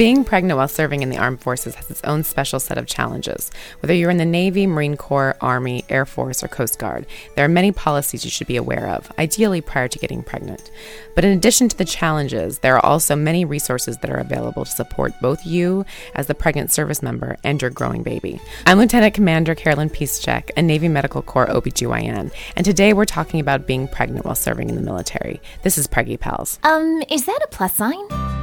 Being 0.00 0.24
pregnant 0.24 0.56
while 0.56 0.66
serving 0.66 1.02
in 1.02 1.10
the 1.10 1.18
armed 1.18 1.42
forces 1.42 1.74
has 1.74 1.90
its 1.90 2.02
own 2.04 2.24
special 2.24 2.58
set 2.58 2.78
of 2.78 2.86
challenges. 2.86 3.50
Whether 3.80 3.92
you're 3.92 4.08
in 4.08 4.16
the 4.16 4.24
Navy, 4.24 4.66
Marine 4.66 4.96
Corps, 4.96 5.36
Army, 5.42 5.84
Air 5.90 6.06
Force, 6.06 6.42
or 6.42 6.48
Coast 6.48 6.78
Guard, 6.78 7.04
there 7.36 7.44
are 7.44 7.50
many 7.50 7.70
policies 7.70 8.24
you 8.24 8.30
should 8.30 8.46
be 8.46 8.56
aware 8.56 8.88
of, 8.88 9.12
ideally 9.18 9.60
prior 9.60 9.88
to 9.88 9.98
getting 9.98 10.22
pregnant. 10.22 10.70
But 11.14 11.26
in 11.26 11.36
addition 11.36 11.68
to 11.68 11.76
the 11.76 11.84
challenges, 11.84 12.60
there 12.60 12.76
are 12.76 12.86
also 12.86 13.14
many 13.14 13.44
resources 13.44 13.98
that 13.98 14.08
are 14.08 14.16
available 14.16 14.64
to 14.64 14.70
support 14.70 15.12
both 15.20 15.44
you 15.44 15.84
as 16.14 16.28
the 16.28 16.34
pregnant 16.34 16.72
service 16.72 17.02
member 17.02 17.36
and 17.44 17.60
your 17.60 17.70
growing 17.70 18.02
baby. 18.02 18.40
I'm 18.64 18.78
Lieutenant 18.78 19.12
Commander 19.12 19.54
Carolyn 19.54 19.90
Piszczek, 19.90 20.48
a 20.56 20.62
Navy 20.62 20.88
Medical 20.88 21.20
Corps 21.20 21.48
OBGYN, 21.48 22.32
and 22.56 22.64
today 22.64 22.94
we're 22.94 23.04
talking 23.04 23.38
about 23.38 23.66
being 23.66 23.86
pregnant 23.86 24.24
while 24.24 24.34
serving 24.34 24.70
in 24.70 24.76
the 24.76 24.80
military. 24.80 25.42
This 25.62 25.76
is 25.76 25.86
Preggy 25.86 26.18
Pals. 26.18 26.58
Um, 26.62 27.02
is 27.10 27.26
that 27.26 27.40
a 27.44 27.48
plus 27.48 27.74
sign? 27.74 28.39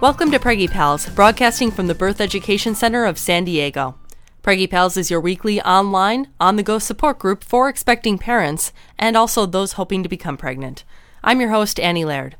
Welcome 0.00 0.30
to 0.30 0.38
Preggy 0.38 0.70
Pals, 0.70 1.08
broadcasting 1.08 1.72
from 1.72 1.88
the 1.88 1.94
Birth 1.94 2.20
Education 2.20 2.76
Center 2.76 3.04
of 3.04 3.18
San 3.18 3.42
Diego. 3.42 3.96
Preggy 4.44 4.70
Pals 4.70 4.96
is 4.96 5.10
your 5.10 5.20
weekly 5.20 5.60
online, 5.62 6.28
on 6.38 6.54
the 6.54 6.62
go 6.62 6.78
support 6.78 7.18
group 7.18 7.42
for 7.42 7.68
expecting 7.68 8.16
parents 8.16 8.72
and 8.96 9.16
also 9.16 9.44
those 9.44 9.72
hoping 9.72 10.04
to 10.04 10.08
become 10.08 10.36
pregnant. 10.36 10.84
I'm 11.24 11.40
your 11.40 11.50
host, 11.50 11.80
Annie 11.80 12.04
Laird. 12.04 12.36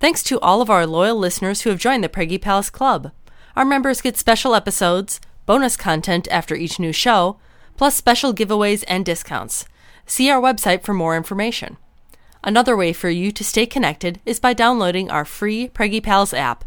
Thanks 0.00 0.22
to 0.22 0.40
all 0.40 0.62
of 0.62 0.70
our 0.70 0.86
loyal 0.86 1.18
listeners 1.18 1.60
who 1.60 1.68
have 1.68 1.78
joined 1.78 2.02
the 2.02 2.08
Preggy 2.08 2.40
Pals 2.40 2.70
Club. 2.70 3.12
Our 3.54 3.66
members 3.66 4.00
get 4.00 4.16
special 4.16 4.54
episodes, 4.54 5.20
bonus 5.44 5.76
content 5.76 6.26
after 6.30 6.54
each 6.54 6.80
new 6.80 6.92
show, 6.92 7.38
plus 7.76 7.94
special 7.94 8.32
giveaways 8.32 8.82
and 8.88 9.04
discounts. 9.04 9.66
See 10.06 10.30
our 10.30 10.40
website 10.40 10.82
for 10.82 10.94
more 10.94 11.18
information. 11.18 11.76
Another 12.42 12.74
way 12.74 12.94
for 12.94 13.10
you 13.10 13.30
to 13.32 13.44
stay 13.44 13.66
connected 13.66 14.20
is 14.24 14.40
by 14.40 14.54
downloading 14.54 15.10
our 15.10 15.26
free 15.26 15.68
Preggy 15.68 16.02
Pals 16.02 16.32
app 16.32 16.64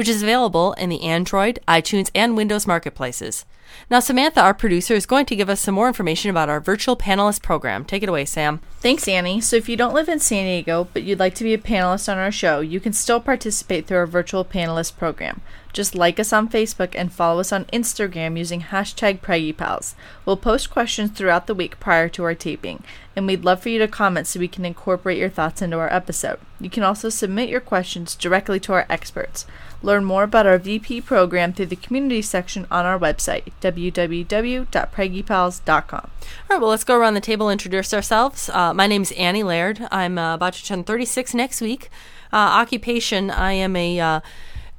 which 0.00 0.08
is 0.08 0.22
available 0.22 0.72
in 0.78 0.88
the 0.88 1.02
Android, 1.02 1.58
iTunes, 1.68 2.10
and 2.14 2.34
Windows 2.34 2.66
marketplaces. 2.66 3.44
Now, 3.90 4.00
Samantha, 4.00 4.40
our 4.40 4.54
producer, 4.54 4.94
is 4.94 5.04
going 5.04 5.26
to 5.26 5.36
give 5.36 5.50
us 5.50 5.60
some 5.60 5.74
more 5.74 5.88
information 5.88 6.30
about 6.30 6.48
our 6.48 6.58
virtual 6.58 6.96
panelist 6.96 7.42
program. 7.42 7.84
Take 7.84 8.02
it 8.02 8.08
away, 8.08 8.24
Sam. 8.24 8.60
Thanks, 8.80 9.06
Annie. 9.06 9.42
So, 9.42 9.56
if 9.56 9.68
you 9.68 9.76
don't 9.76 9.92
live 9.92 10.08
in 10.08 10.18
San 10.18 10.44
Diego, 10.44 10.88
but 10.94 11.02
you'd 11.02 11.18
like 11.18 11.34
to 11.34 11.44
be 11.44 11.52
a 11.52 11.58
panelist 11.58 12.10
on 12.10 12.16
our 12.16 12.32
show, 12.32 12.60
you 12.60 12.80
can 12.80 12.94
still 12.94 13.20
participate 13.20 13.86
through 13.86 13.98
our 13.98 14.06
virtual 14.06 14.42
panelist 14.42 14.96
program. 14.96 15.42
Just 15.74 15.94
like 15.94 16.18
us 16.18 16.32
on 16.32 16.48
Facebook 16.48 16.94
and 16.94 17.12
follow 17.12 17.40
us 17.40 17.52
on 17.52 17.66
Instagram 17.66 18.38
using 18.38 18.62
hashtag 18.62 19.20
PreggyPals. 19.20 19.94
We'll 20.24 20.36
post 20.38 20.70
questions 20.70 21.10
throughout 21.10 21.46
the 21.46 21.54
week 21.54 21.78
prior 21.78 22.08
to 22.08 22.24
our 22.24 22.34
taping, 22.34 22.82
and 23.14 23.26
we'd 23.26 23.44
love 23.44 23.62
for 23.62 23.68
you 23.68 23.78
to 23.78 23.86
comment 23.86 24.26
so 24.26 24.40
we 24.40 24.48
can 24.48 24.64
incorporate 24.64 25.18
your 25.18 25.28
thoughts 25.28 25.62
into 25.62 25.78
our 25.78 25.92
episode. 25.92 26.40
You 26.58 26.70
can 26.70 26.82
also 26.82 27.08
submit 27.08 27.48
your 27.48 27.60
questions 27.60 28.16
directly 28.16 28.58
to 28.60 28.72
our 28.72 28.86
experts. 28.88 29.46
Learn 29.82 30.04
more 30.04 30.24
about 30.24 30.46
our 30.46 30.58
VP 30.58 31.00
program 31.00 31.52
through 31.52 31.66
the 31.66 31.76
community 31.76 32.22
section 32.22 32.66
on 32.70 32.84
our 32.84 32.98
website, 32.98 33.44
www.preggypals.com. 33.62 36.00
All 36.00 36.10
right, 36.50 36.60
well, 36.60 36.70
let's 36.70 36.84
go 36.84 36.98
around 36.98 37.14
the 37.14 37.20
table 37.20 37.48
introduce 37.48 37.94
ourselves. 37.94 38.50
Uh, 38.50 38.74
my 38.74 38.86
name 38.86 39.02
is 39.02 39.12
Annie 39.12 39.42
Laird. 39.42 39.86
I'm 39.90 40.18
uh, 40.18 40.34
about 40.34 40.52
to 40.54 40.64
turn 40.64 40.84
36 40.84 41.34
next 41.34 41.60
week. 41.60 41.88
Uh, 42.32 42.36
occupation, 42.36 43.30
I 43.30 43.54
am 43.54 43.74
a 43.74 43.98
uh, 43.98 44.20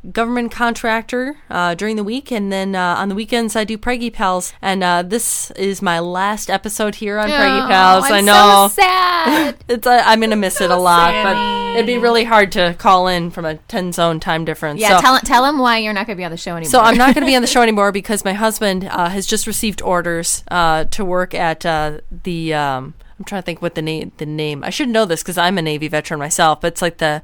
government 0.09 0.51
contractor 0.51 1.37
uh, 1.49 1.75
during 1.75 1.95
the 1.95 2.03
week, 2.03 2.31
and 2.31 2.51
then 2.51 2.75
uh, 2.75 2.95
on 2.97 3.09
the 3.09 3.15
weekends 3.15 3.55
I 3.55 3.63
do 3.63 3.77
Preggy 3.77 4.11
Pals. 4.11 4.53
And 4.61 4.83
uh, 4.83 5.03
this 5.03 5.51
is 5.51 5.81
my 5.81 5.99
last 5.99 6.49
episode 6.49 6.95
here 6.95 7.19
on 7.19 7.29
Preggy 7.29 7.67
Pals. 7.67 8.05
I'm 8.05 8.13
I 8.13 8.21
know. 8.21 8.67
So 8.69 8.81
sad. 8.81 9.55
it's 9.67 9.87
uh, 9.87 10.03
I'm 10.05 10.19
gonna 10.21 10.35
miss 10.35 10.61
it 10.61 10.71
a 10.71 10.77
lot, 10.77 11.13
but 11.23 11.75
it'd 11.75 11.85
be 11.85 11.97
really 11.97 12.23
hard 12.23 12.51
to 12.53 12.75
call 12.77 13.07
in 13.07 13.31
from 13.31 13.45
a 13.45 13.55
10 13.55 13.91
zone 13.91 14.19
time 14.19 14.45
difference. 14.45 14.79
yeah, 14.79 14.97
so, 14.97 15.01
tell 15.01 15.19
tell 15.19 15.45
him 15.45 15.59
why 15.59 15.77
you're 15.77 15.93
not 15.93 16.07
to 16.07 16.15
be 16.15 16.25
on 16.25 16.31
the 16.31 16.37
show 16.37 16.55
anymore. 16.55 16.71
so 16.71 16.79
I'm 16.79 16.97
not 16.97 17.13
going 17.13 17.25
to 17.25 17.29
be 17.29 17.35
on 17.35 17.41
the 17.41 17.47
show 17.47 17.61
anymore 17.61 17.91
because 17.91 18.23
my 18.23 18.33
husband 18.33 18.85
uh, 18.85 19.09
has 19.09 19.25
just 19.25 19.47
received 19.47 19.81
orders 19.81 20.43
uh, 20.51 20.85
to 20.85 21.03
work 21.03 21.33
at 21.33 21.65
uh, 21.65 21.99
the. 22.23 22.53
Um, 22.53 22.93
I'm 23.17 23.25
trying 23.25 23.43
to 23.43 23.45
think 23.45 23.61
what 23.61 23.75
the 23.75 23.81
name. 23.81 24.11
The 24.17 24.25
name. 24.25 24.63
I 24.63 24.71
should 24.71 24.89
know 24.89 25.05
this 25.05 25.21
because 25.21 25.37
I'm 25.37 25.57
a 25.57 25.61
Navy 25.61 25.87
veteran 25.87 26.19
myself. 26.19 26.61
But 26.61 26.73
it's 26.73 26.81
like 26.81 26.97
the 26.97 27.21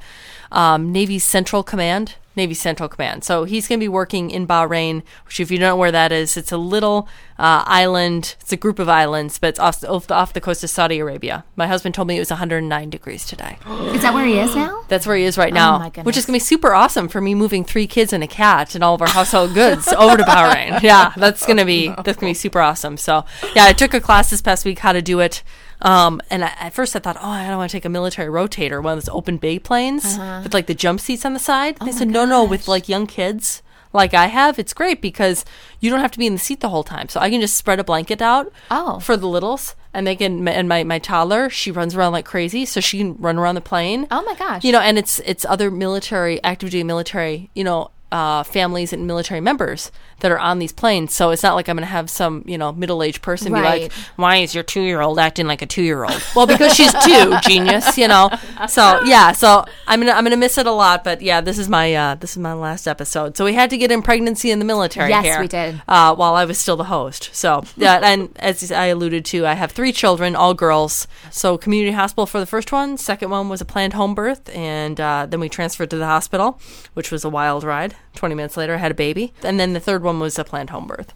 um, 0.52 0.92
Navy 0.92 1.20
Central 1.20 1.64
Command. 1.64 2.16
Navy 2.38 2.53
Central 2.53 2.88
Command. 2.88 3.24
So 3.24 3.44
he's 3.44 3.68
going 3.68 3.80
to 3.80 3.84
be 3.84 3.90
working 3.90 4.31
in 4.31 4.48
Bahrain, 4.48 5.03
which, 5.25 5.40
if 5.40 5.52
you 5.52 5.58
don't 5.58 5.70
know 5.70 5.75
where 5.75 5.92
that 5.92 6.12
is, 6.12 6.38
it's 6.38 6.52
a 6.52 6.58
little 6.58 7.09
uh, 7.38 7.64
island. 7.66 8.36
It's 8.40 8.53
a 8.53 8.58
group 8.58 8.80
of 8.80 8.88
islands, 8.88 9.40
but 9.40 9.48
it's 9.50 9.59
off, 9.59 9.84
off, 10.12 10.34
the 10.34 10.42
coast 10.42 10.64
of 10.64 10.70
Saudi 10.70 11.00
Arabia. 11.00 11.44
My 11.56 11.68
husband 11.68 11.96
told 11.96 12.08
me 12.08 12.16
it 12.16 12.20
was 12.20 12.30
109 12.30 12.90
degrees 12.90 13.26
today. 13.26 13.58
is 13.68 14.02
that 14.03 14.14
where 14.14 14.26
he 14.26 14.40
is 14.40 14.56
now? 14.56 14.86
That's 14.88 15.06
where 15.06 15.18
he 15.18 15.24
is 15.24 15.38
right 15.38 15.53
now, 15.53 15.80
my 15.80 15.90
which 16.03 16.16
is 16.16 16.26
going 16.26 16.40
to 16.40 16.44
be 16.44 16.47
super 16.47 16.74
awesome 16.74 17.08
for 17.08 17.20
me 17.20 17.36
moving 17.36 17.66
three 17.66 17.88
kids 17.88 18.14
and 18.14 18.24
a 18.24 18.28
cat 18.28 18.76
and 18.76 18.84
all 18.84 18.96
of 18.96 19.02
our 19.02 19.09
household 19.09 19.53
goods 19.53 19.88
over 19.97 20.18
to 20.18 20.24
Bahrain. 20.24 20.81
Yeah, 20.81 21.14
that's 21.18 21.46
going 21.46 21.58
to 21.58 21.66
be 21.66 21.88
that's 21.88 22.06
going 22.06 22.16
to 22.16 22.26
be 22.30 22.34
super 22.34 22.62
awesome. 22.62 22.97
So 22.97 23.26
yeah, 23.56 23.66
I 23.66 23.74
took 23.74 23.94
a 23.94 24.00
class 24.00 24.30
this 24.30 24.42
past 24.42 24.64
week 24.64 24.80
how 24.80 24.94
to 24.94 25.02
do 25.02 25.20
it. 25.20 25.44
Um, 25.82 26.22
and 26.30 26.44
I, 26.44 26.48
at 26.60 26.74
first 26.74 26.96
I 26.96 27.00
thought, 27.00 27.18
oh, 27.22 27.30
I 27.30 27.48
don't 27.48 27.58
want 27.58 27.70
to 27.72 27.78
take 27.78 27.86
a 27.86 27.90
military 27.90 28.30
rotator, 28.30 28.82
one 28.82 28.98
of 28.98 29.06
those 29.06 29.14
open 29.14 29.38
bay 29.38 29.60
planes 29.60 30.06
Uh-huh. 30.18 30.42
with 30.44 30.54
like 30.54 30.66
the 30.68 30.74
jump 30.76 31.00
seats 31.00 31.26
on 31.26 31.34
the 31.34 31.40
side. 31.40 31.78
Oh 31.82 31.86
they 31.86 31.92
said, 31.92 32.08
no, 32.08 32.26
no, 32.26 32.44
with 32.44 32.68
like 32.68 32.90
young 32.90 33.06
kids 33.08 33.62
like 33.94 34.14
I 34.14 34.28
have, 34.28 34.60
it's 34.60 34.74
great 34.74 35.02
because 35.02 35.46
you 35.80 35.90
don't 35.90 36.02
have 36.02 36.12
to 36.12 36.20
be 36.20 36.28
in 36.28 36.34
the 36.34 36.40
seat 36.40 36.60
the 36.60 36.70
whole 36.70 36.84
time. 36.84 37.08
So 37.10 37.20
I 37.20 37.30
can 37.30 37.42
just 37.42 37.56
spread 37.56 37.80
a 37.80 37.84
blanket 37.84 38.22
out 38.22 38.52
Oh. 38.70 39.00
for 39.00 39.16
the 39.16 39.28
littles, 39.28 39.76
and 39.94 40.06
they 40.06 40.16
can. 40.16 40.46
And 40.48 40.68
my 40.68 40.84
my 40.84 41.00
toddler, 41.00 41.50
she 41.50 41.72
runs 41.72 41.96
around 41.96 42.12
like 42.12 42.26
crazy, 42.26 42.66
so 42.66 42.80
she 42.82 42.98
can 42.98 43.16
run 43.18 43.38
around 43.38 43.56
the 43.56 43.62
plane. 43.62 44.06
Oh 44.12 44.22
my 44.24 44.36
gosh. 44.36 44.64
You 44.66 44.72
know, 44.74 44.82
and 44.82 44.98
it's 45.00 45.20
it's 45.26 45.46
other 45.46 45.72
military, 45.72 46.44
active 46.44 46.70
duty 46.70 46.84
military, 46.84 47.50
you 47.56 47.64
know, 47.64 47.90
uh, 48.12 48.44
families 48.44 48.94
and 48.94 49.06
military 49.06 49.41
members 49.41 49.91
that 50.19 50.31
are 50.31 50.40
on 50.40 50.59
these 50.59 50.72
planes. 50.72 51.13
So 51.13 51.31
it's 51.31 51.44
not 51.44 51.56
like 51.56 51.68
I'm 51.68 51.75
going 51.75 51.85
to 51.85 51.91
have 51.91 52.09
some, 52.09 52.44
you 52.47 52.57
know, 52.57 52.72
middle 52.72 53.03
aged 53.03 53.22
person 53.22 53.53
be 53.53 53.59
like, 53.59 53.91
"Why 54.16 54.38
is 54.38 54.56
your 54.56 54.63
two 54.63 54.81
year 54.81 55.01
old 55.01 55.19
acting 55.19 55.45
like 55.47 55.62
a 55.62 55.66
two 55.66 55.84
year 55.84 56.03
old?" 56.03 56.22
well, 56.35 56.47
because 56.47 56.73
she's 56.73 56.94
two, 57.03 57.34
genius, 57.44 57.97
you 57.97 58.07
know. 58.07 58.29
So 58.67 59.01
yeah, 59.03 59.31
so 59.34 59.66
I'm 59.88 60.00
gonna 60.00 60.13
I'm 60.13 60.23
gonna 60.23 60.38
miss 60.38 60.57
it 60.57 60.66
a 60.66 60.72
lot, 60.72 61.03
but 61.03 61.22
yeah, 61.22 61.41
this 61.41 61.57
is 61.57 61.67
my 61.67 61.94
uh, 61.94 62.16
this 62.16 62.31
is 62.31 62.38
my 62.38 62.53
last 62.53 62.88
episode. 62.88 63.38
So 63.38 63.46
we 63.46 63.53
had 63.53 63.69
to 63.72 63.78
get 63.78 63.91
in 63.91 64.01
pregnancy 64.01 64.51
in 64.51 64.59
the 64.59 64.66
military. 64.66 65.09
Yes, 65.09 65.25
here, 65.25 65.40
we 65.40 65.47
did. 65.47 65.81
Uh, 65.88 66.16
while 66.16 66.35
I 66.35 66.46
was 66.46 66.57
still 66.57 66.78
the 66.78 66.85
host. 66.85 67.29
So 67.34 67.64
yeah, 67.76 67.99
and 68.02 68.29
as 68.37 68.72
I 68.72 68.85
alluded 68.85 69.26
to, 69.26 69.46
I 69.46 69.53
have 69.53 69.72
three 69.72 69.91
children, 69.91 70.35
all 70.35 70.53
girls. 70.53 71.08
So 71.29 71.58
community 71.58 71.91
hospital 71.91 72.26
for 72.26 72.40
the 72.40 72.46
first 72.46 72.72
one. 72.72 72.97
Second 72.97 73.29
one 73.29 73.49
was 73.49 73.61
a 73.61 73.66
planned 73.66 73.93
home 73.93 74.16
birth, 74.16 74.49
and 74.55 74.99
uh, 74.99 75.28
then 75.29 75.40
we 75.40 75.49
transferred 75.49 75.90
to 75.91 75.97
the 75.97 76.05
hospital, 76.05 76.59
which 76.93 77.11
was 77.11 77.23
a 77.23 77.29
wild 77.29 77.64
ride. 77.64 77.96
Twenty 78.17 78.34
minutes 78.34 78.58
later, 78.58 78.73
I 78.73 78.78
had 78.78 78.90
a 78.90 78.96
baby, 78.96 79.31
and 79.43 79.59
then 79.59 79.73
the 79.73 79.79
third 79.79 80.02
one 80.02 80.19
was 80.19 80.40
a 80.40 80.43
planned 80.43 80.72
home 80.72 80.87
birth. 80.87 81.14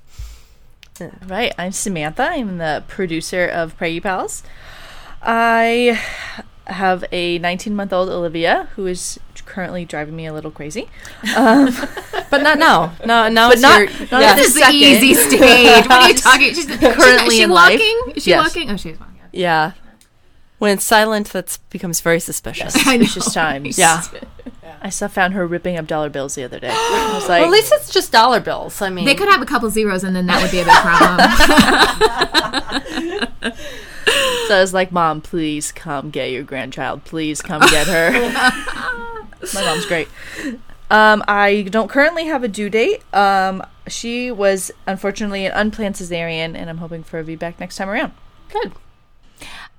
Right, 1.25 1.51
I'm 1.57 1.71
Samantha. 1.71 2.29
I'm 2.29 2.59
the 2.59 2.83
producer 2.87 3.47
of 3.47 3.75
Preggy 3.79 4.03
Pals. 4.03 4.43
I 5.19 5.99
have 6.67 7.03
a 7.11 7.39
19 7.39 7.75
month 7.75 7.91
old 7.91 8.07
Olivia 8.09 8.69
who 8.75 8.85
is 8.85 9.19
currently 9.45 9.83
driving 9.83 10.15
me 10.15 10.27
a 10.27 10.33
little 10.33 10.51
crazy. 10.51 10.89
Um, 11.35 11.69
but 12.29 12.43
not 12.43 12.59
now. 12.59 12.93
No, 13.03 13.27
now 13.29 13.47
But 13.49 13.53
it's 13.53 13.61
not- 13.63 13.79
your, 13.79 13.89
not 14.11 14.21
yeah. 14.21 14.29
at 14.31 14.35
This 14.35 14.47
is 14.49 14.53
the 14.53 14.59
Second. 14.59 14.75
easy 14.75 15.13
stage. 15.15 15.87
What 15.87 15.91
are 15.91 16.07
you 16.09 16.13
talking? 16.13 16.53
She's 16.53 16.65
Currently 16.67 17.27
is 17.27 17.33
she 17.33 17.41
in 17.43 17.49
life. 17.49 17.79
walking? 17.79 18.13
Is 18.15 18.23
she 18.23 18.29
Yes. 18.29 18.45
walking? 18.47 18.69
Oh, 18.69 18.77
she's 18.77 18.99
walking. 18.99 19.15
yeah. 19.31 19.71
When 20.59 20.73
it's 20.73 20.85
silent, 20.85 21.29
that 21.33 21.57
becomes 21.71 21.99
very 22.01 22.19
suspicious. 22.19 22.75
I 22.85 22.97
know. 22.97 23.05
Suspicious 23.05 23.33
times. 23.33 23.79
Yeah. 23.79 24.03
I 24.81 24.89
saw 24.89 25.07
found 25.07 25.33
her 25.33 25.45
ripping 25.45 25.77
up 25.77 25.87
dollar 25.87 26.09
bills 26.09 26.35
the 26.35 26.43
other 26.43 26.59
day. 26.59 26.69
I 26.71 27.11
was 27.13 27.27
like, 27.29 27.41
Well, 27.41 27.49
at 27.49 27.51
least 27.51 27.71
it's 27.75 27.91
just 27.91 28.11
dollar 28.11 28.39
bills. 28.39 28.81
I 28.81 28.89
mean, 28.89 29.05
They 29.05 29.15
could 29.15 29.29
have 29.29 29.41
a 29.41 29.45
couple 29.45 29.69
zeros 29.69 30.03
and 30.03 30.15
then 30.15 30.25
that 30.27 30.41
would 30.41 30.51
be 30.51 30.59
a 30.59 30.65
big 30.65 30.73
problem. 30.73 31.27
so 34.47 34.55
I 34.55 34.61
was 34.61 34.73
like, 34.73 34.91
Mom, 34.91 35.21
please 35.21 35.71
come 35.71 36.09
get 36.09 36.31
your 36.31 36.43
grandchild. 36.43 37.03
Please 37.05 37.41
come 37.41 37.61
get 37.69 37.87
her. 37.87 38.11
My 39.53 39.61
mom's 39.63 39.85
great. 39.85 40.07
Um, 40.89 41.23
I 41.27 41.63
don't 41.69 41.89
currently 41.89 42.25
have 42.25 42.43
a 42.43 42.47
due 42.47 42.69
date. 42.69 43.01
Um, 43.13 43.63
she 43.87 44.29
was 44.29 44.71
unfortunately 44.85 45.45
an 45.45 45.53
unplanned 45.53 45.95
cesarean, 45.95 46.55
and 46.55 46.69
I'm 46.69 46.77
hoping 46.77 47.03
for 47.03 47.19
a 47.19 47.23
VBAC 47.23 47.59
next 47.59 47.77
time 47.77 47.89
around. 47.89 48.13
good. 48.51 48.73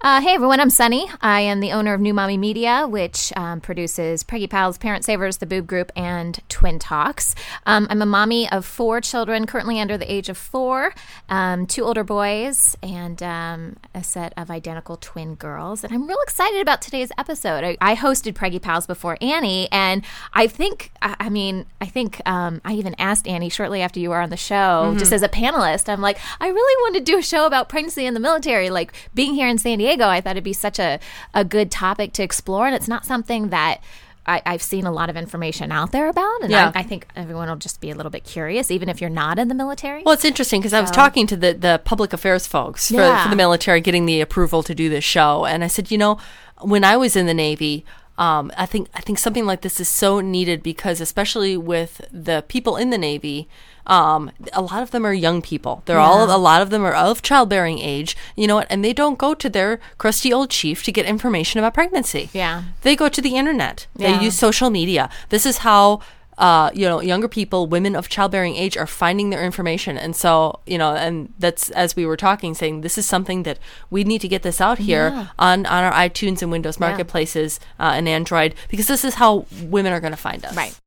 Uh, 0.05 0.21
hey 0.21 0.35
everyone, 0.35 0.59
I'm 0.59 0.69
Sunny. 0.69 1.09
I 1.21 1.43
am 1.43 1.61
the 1.61 1.71
owner 1.71 1.95
of 1.95 2.01
New 2.01 2.13
Mommy 2.13 2.37
Media, 2.37 2.89
which 2.89 3.33
um, 3.37 3.61
produces 3.61 4.25
Preggy 4.25 4.51
Pals, 4.51 4.77
Parent 4.77 5.05
Savers, 5.05 5.37
The 5.37 5.47
Boob 5.47 5.69
Group, 5.69 5.93
and 5.95 6.41
Twin 6.49 6.81
Talks. 6.81 7.37
Um, 7.67 7.87
I'm 7.89 8.03
a 8.03 8.07
mommy 8.07 8.51
of 8.51 8.67
four 8.67 9.01
children, 9.01 9.47
currently 9.47 9.79
under 9.79 9.97
the 9.97 10.13
age 10.13 10.29
of 10.29 10.37
four, 10.37 10.93
um, 11.29 11.69
two 11.69 11.85
older 11.85 12.03
boys, 12.03 12.77
and 12.83 13.23
um, 13.23 13.77
a 13.95 14.03
set 14.03 14.33
of 14.37 14.51
identical 14.51 14.97
twin 14.97 15.37
girls. 15.37 15.85
And 15.85 15.93
I'm 15.93 16.09
real 16.09 16.19
excited 16.25 16.61
about 16.61 16.83
today's 16.83 17.13
episode. 17.17 17.63
I, 17.63 17.77
I 17.81 17.95
hosted 17.95 18.33
Preggy 18.33 18.61
Pals 18.61 18.89
before 18.89 19.17
Annie, 19.21 19.69
and 19.71 20.05
I 20.35 20.49
think, 20.49 20.91
I, 21.01 21.15
I 21.21 21.29
mean, 21.29 21.65
I 21.81 21.87
think 21.87 22.21
um, 22.27 22.61
I 22.65 22.73
even 22.73 22.97
asked 22.99 23.29
Annie 23.29 23.51
shortly 23.51 23.83
after 23.83 24.01
you 24.01 24.11
were 24.11 24.21
on 24.21 24.31
the 24.31 24.37
show, 24.37 24.97
just 24.99 25.13
as 25.13 25.23
a 25.23 25.29
panelist. 25.29 25.89
I'm 25.89 26.01
like, 26.01 26.19
I 26.41 26.49
really 26.49 26.83
want 26.83 26.97
to 26.97 27.01
do 27.01 27.19
a 27.19 27.23
show 27.23 27.47
about 27.47 27.69
pregnancy 27.69 28.05
in 28.05 28.15
the 28.15 28.21
military. 28.21 28.69
Like 28.69 28.93
being 29.15 29.35
here 29.35 29.47
in 29.47 29.59
San 29.59 29.79
Diego, 29.79 29.92
I 30.01 30.21
thought 30.21 30.33
it'd 30.33 30.45
be 30.45 30.53
such 30.53 30.79
a, 30.79 30.99
a 31.35 31.45
good 31.45 31.71
topic 31.71 32.13
to 32.15 32.23
explore. 32.23 32.67
And 32.67 32.75
it's 32.75 32.89
not 32.89 33.05
something 33.05 33.49
that 33.51 33.81
I, 34.25 34.41
I've 34.47 34.63
seen 34.63 34.87
a 34.87 34.93
lot 34.93 35.11
of 35.11 35.17
information 35.17 35.73
out 35.73 35.91
there 35.93 36.09
about. 36.09 36.43
And 36.43 36.51
Yeah. 36.51 36.71
I, 36.75 36.81
I 36.81 36.83
think 36.85 37.07
everyone 37.17 37.49
will 37.49 37.57
just 37.57 37.81
be 37.81 37.91
a 37.91 37.95
little 37.95 38.11
bit 38.11 38.23
curious, 38.25 38.71
even 38.71 38.89
if 38.89 39.01
you're 39.01 39.11
not 39.11 39.39
in 39.39 39.49
the 39.49 39.55
military. 39.55 40.03
Well, 40.05 40.15
it's 40.15 40.25
interesting 40.25 40.61
because 40.61 40.73
I 40.73 40.81
was 40.81 40.93
talking 40.93 41.27
to 41.27 41.37
the, 41.37 41.53
the 41.55 41.81
public 41.85 42.13
affairs 42.13 42.47
folks 42.47 42.89
for, 42.89 42.95
Yeah. 42.95 43.25
for 43.25 43.31
the 43.31 43.37
military 43.37 43.81
getting 43.81 44.07
the 44.07 44.21
approval 44.21 44.63
to 44.63 44.75
do 44.77 44.89
this 44.89 45.03
show, 45.05 45.45
and 45.45 45.65
I 45.65 45.67
said, 45.67 45.91
you 45.91 45.99
know, 45.99 46.19
when 46.61 46.85
I 46.85 46.97
was 46.97 47.17
in 47.17 47.27
the 47.27 47.35
Navy, 47.35 47.85
um, 48.19 48.53
I 48.57 48.67
think 48.67 48.89
I 48.95 49.01
think 49.01 49.19
something 49.19 49.47
like 49.47 49.63
this 49.63 49.81
is 49.81 49.89
so 49.89 50.21
needed 50.21 50.63
because 50.63 51.01
especially 51.01 51.57
with 51.57 52.03
the 52.13 52.45
people 52.47 52.77
in 52.77 52.91
the 52.91 52.99
Navy, 52.99 53.49
um, 53.87 54.31
a 54.53 54.61
lot 54.61 54.83
of 54.83 54.91
them 54.91 55.07
are 55.07 55.15
young 55.15 55.41
people. 55.41 55.83
They're 55.87 55.99
all 55.99 56.25
a 56.25 56.37
lot 56.37 56.61
of 56.63 56.71
them 56.71 56.85
are 56.85 56.95
of 56.95 57.23
childbearing 57.23 57.79
age, 57.79 58.17
you 58.37 58.47
know 58.47 58.57
what, 58.57 58.67
and 58.71 58.85
they 58.85 58.93
don't 58.93 59.19
go 59.19 59.35
to 59.35 59.49
their 59.49 59.81
crusty 59.97 60.33
old 60.33 60.51
chief 60.51 60.85
to 60.85 60.93
get 60.93 61.07
information 61.07 61.59
about 61.59 61.75
pregnancy. 61.75 62.29
Yeah. 62.33 62.65
They 62.83 62.95
go 62.97 63.09
to 63.09 63.21
the 63.23 63.35
internet. 63.37 63.87
Yeah. 63.97 64.19
They 64.19 64.25
use 64.25 64.39
social 64.39 64.69
media. 64.71 65.09
This 65.31 65.47
is 65.47 65.59
how 65.59 66.01
uh, 66.43 66.73
you 66.75 66.87
know 66.89 67.01
younger 67.01 67.29
people, 67.29 67.69
women 67.69 67.95
of 67.95 68.09
childbearing 68.09 68.57
age, 68.57 68.77
are 68.77 68.87
finding 68.87 69.31
their 69.31 69.45
information. 69.45 69.97
And 69.97 70.17
so 70.17 70.59
you 70.67 70.77
know, 70.77 70.93
and 70.95 71.33
that's 71.39 71.71
as 71.71 71.95
we 71.95 72.05
were 72.05 72.17
talking, 72.17 72.53
saying 72.53 72.81
this 72.81 72.99
is 72.99 73.07
something 73.07 73.45
that 73.45 73.61
we 73.91 74.03
need 74.03 74.21
to 74.23 74.29
get 74.29 74.43
this 74.43 74.61
out 74.61 74.79
here 74.79 75.31
on 75.39 75.65
on 75.67 75.85
our 75.85 75.93
iTunes 75.93 76.43
and 76.43 76.51
Windows 76.51 76.81
marketplaces 76.81 77.61
uh, 77.79 77.93
and 77.95 78.09
Android 78.09 78.57
because 78.69 78.89
this 78.89 79.05
is 79.05 79.15
how 79.15 79.47
women 79.63 79.93
are 79.93 80.01
going 80.01 80.13
to 80.13 80.17
find 80.17 80.45
us. 80.45 80.57
Right. 80.57 80.79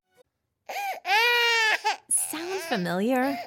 Sound 2.09 2.59
familiar? 2.67 3.37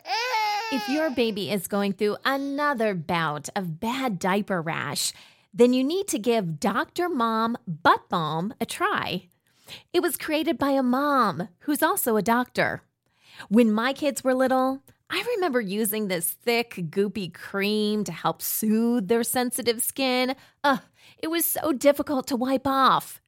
If 0.73 0.89
your 0.89 1.11
baby 1.11 1.51
is 1.51 1.67
going 1.67 1.93
through 1.93 2.17
another 2.25 2.95
bout 2.95 3.51
of 3.55 3.81
bad 3.81 4.19
diaper 4.19 4.63
rash, 4.63 5.13
then 5.53 5.75
you 5.75 5.85
need 5.85 6.09
to 6.09 6.19
give 6.19 6.59
Dr. 6.59 7.11
Mom 7.11 7.59
Butt 7.67 8.09
Balm 8.09 8.55
a 8.61 8.67
try. 8.67 9.29
It 9.93 10.01
was 10.01 10.17
created 10.17 10.59
by 10.59 10.71
a 10.71 10.83
mom 10.83 11.49
who's 11.61 11.83
also 11.83 12.17
a 12.17 12.23
doctor. 12.23 12.83
When 13.49 13.73
my 13.73 13.93
kids 13.93 14.25
were 14.25 14.35
little, 14.35 14.83
I 15.11 15.25
remember 15.37 15.61
using 15.61 16.09
this 16.09 16.33
thick, 16.33 16.75
goopy 16.91 17.33
cream 17.33 18.05
to 18.05 18.13
help 18.13 18.43
soothe 18.43 19.09
their 19.09 19.25
sensitive 19.25 19.83
skin. 19.83 20.35
Ugh, 20.65 20.81
it 21.19 21.29
was 21.29 21.47
so 21.47 21.73
difficult 21.73 22.27
to 22.29 22.37
wipe 22.37 22.67
off. 22.67 23.23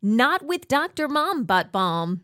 Not 0.00 0.44
with 0.44 0.68
Dr. 0.68 1.08
Mom 1.08 1.44
Butt 1.44 1.70
Balm. 1.70 2.22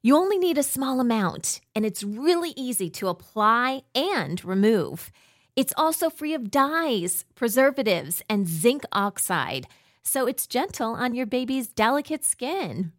You 0.00 0.16
only 0.16 0.38
need 0.38 0.58
a 0.58 0.62
small 0.62 0.98
amount, 0.98 1.60
and 1.76 1.84
it's 1.84 2.02
really 2.02 2.54
easy 2.56 2.90
to 2.90 3.08
apply 3.08 3.82
and 3.94 4.42
remove. 4.44 5.12
It's 5.54 5.74
also 5.76 6.08
free 6.08 6.32
of 6.32 6.50
dyes, 6.50 7.24
preservatives, 7.34 8.22
and 8.28 8.48
zinc 8.48 8.84
oxide, 8.90 9.68
so 10.02 10.26
it's 10.26 10.46
gentle 10.46 10.94
on 10.94 11.14
your 11.14 11.26
baby's 11.26 11.68
delicate 11.68 12.24
skin. 12.24 12.92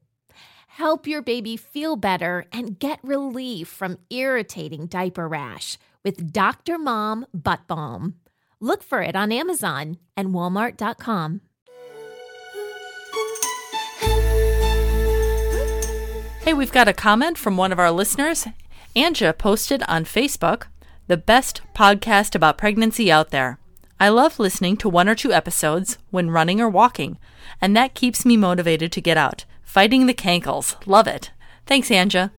Help 0.68 1.06
your 1.06 1.22
baby 1.22 1.56
feel 1.56 1.96
better 1.96 2.46
and 2.52 2.80
get 2.80 3.00
relief 3.04 3.68
from 3.68 4.00
irritating 4.10 4.88
diaper 4.88 5.28
rash 5.28 5.78
with 6.04 6.34
Dr. 6.34 6.80
Mom 6.80 7.28
Butt 7.34 7.68
Balm. 7.68 8.16
Look 8.60 8.82
for 8.82 9.02
it 9.02 9.16
on 9.16 9.32
Amazon 9.32 9.98
and 10.18 10.30
Walmart.com. 10.30 11.42
Hey, 16.42 16.54
we've 16.54 16.72
got 16.72 16.88
a 16.88 16.94
comment 16.94 17.38
from 17.38 17.56
one 17.56 17.72
of 17.72 17.80
our 17.80 17.92
listeners. 17.92 18.48
Anja 18.96 19.38
posted 19.38 19.82
on 19.88 20.06
Facebook, 20.06 20.64
the 21.08 21.18
best 21.18 21.62
podcast 21.74 22.36
about 22.36 22.58
pregnancy 22.58 23.12
out 23.12 23.30
there. 23.30 23.60
I 24.04 24.10
love 24.10 24.38
listening 24.38 24.76
to 24.78 24.90
one 24.90 25.08
or 25.08 25.16
two 25.16 25.32
episodes 25.32 25.98
when 26.12 26.30
running 26.30 26.60
or 26.60 26.68
walking, 26.68 27.18
and 27.62 27.74
that 27.78 27.94
keeps 27.94 28.26
me 28.26 28.36
motivated 28.36 28.92
to 28.92 29.00
get 29.00 29.16
out. 29.16 29.46
Fighting 29.64 30.08
the 30.08 30.14
cankles. 30.14 30.76
Love 30.86 31.08
it. 31.08 31.32
Thanks, 31.66 31.88
Anja. 31.88 32.32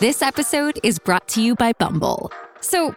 This 0.00 0.22
episode 0.22 0.80
is 0.82 0.98
brought 0.98 1.28
to 1.28 1.42
you 1.42 1.54
by 1.54 1.74
Bumble. 1.74 2.32
So, 2.62 2.96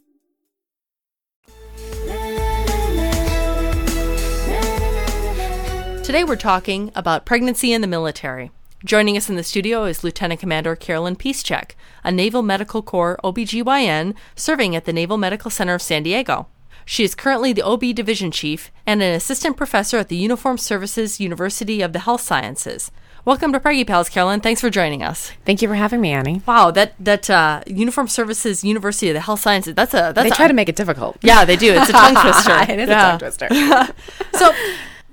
Today 6.11 6.25
we're 6.25 6.35
talking 6.35 6.91
about 6.93 7.23
pregnancy 7.23 7.71
in 7.71 7.79
the 7.79 7.87
military. 7.87 8.51
Joining 8.83 9.15
us 9.15 9.29
in 9.29 9.37
the 9.37 9.45
studio 9.45 9.85
is 9.85 10.03
Lieutenant 10.03 10.41
Commander 10.41 10.75
Carolyn 10.75 11.15
Piszczek, 11.15 11.71
a 12.03 12.11
Naval 12.11 12.41
Medical 12.41 12.81
Corps 12.81 13.17
OBGYN 13.23 14.13
serving 14.35 14.75
at 14.75 14.83
the 14.83 14.91
Naval 14.91 15.15
Medical 15.17 15.49
Center 15.49 15.73
of 15.73 15.81
San 15.81 16.03
Diego. 16.03 16.47
She 16.83 17.05
is 17.05 17.15
currently 17.15 17.53
the 17.53 17.61
OB 17.65 17.95
Division 17.95 18.29
Chief 18.29 18.71
and 18.85 19.01
an 19.01 19.15
assistant 19.15 19.55
professor 19.55 19.99
at 19.99 20.09
the 20.09 20.17
Uniformed 20.17 20.59
Services 20.59 21.21
University 21.21 21.81
of 21.81 21.93
the 21.93 21.99
Health 21.99 22.19
Sciences. 22.19 22.91
Welcome 23.23 23.53
to 23.53 23.59
Preggy 23.61 23.87
Pals, 23.87 24.09
Carolyn. 24.09 24.41
Thanks 24.41 24.59
for 24.59 24.69
joining 24.69 25.01
us. 25.01 25.31
Thank 25.45 25.61
you 25.61 25.69
for 25.69 25.75
having 25.75 26.01
me, 26.01 26.11
Annie. 26.11 26.41
Wow, 26.45 26.71
that 26.71 26.93
that 26.99 27.29
uh, 27.29 27.61
Uniformed 27.67 28.11
Services 28.11 28.65
University 28.65 29.07
of 29.07 29.13
the 29.13 29.21
Health 29.21 29.39
Sciences. 29.39 29.75
That's 29.75 29.93
a 29.93 30.11
that's 30.13 30.23
They 30.23 30.31
a, 30.31 30.35
try 30.35 30.49
to 30.49 30.53
make 30.53 30.67
it 30.67 30.75
difficult. 30.75 31.19
yeah, 31.21 31.45
they 31.45 31.55
do. 31.55 31.71
It's 31.71 31.89
a 31.89 31.93
tongue 31.93 32.15
twister. 32.21 32.69
it 32.69 32.79
is 32.79 32.89
Yeah. 32.89 33.07
a 33.07 33.09
tongue 33.11 33.19
twister. 33.19 33.47
so 34.37 34.51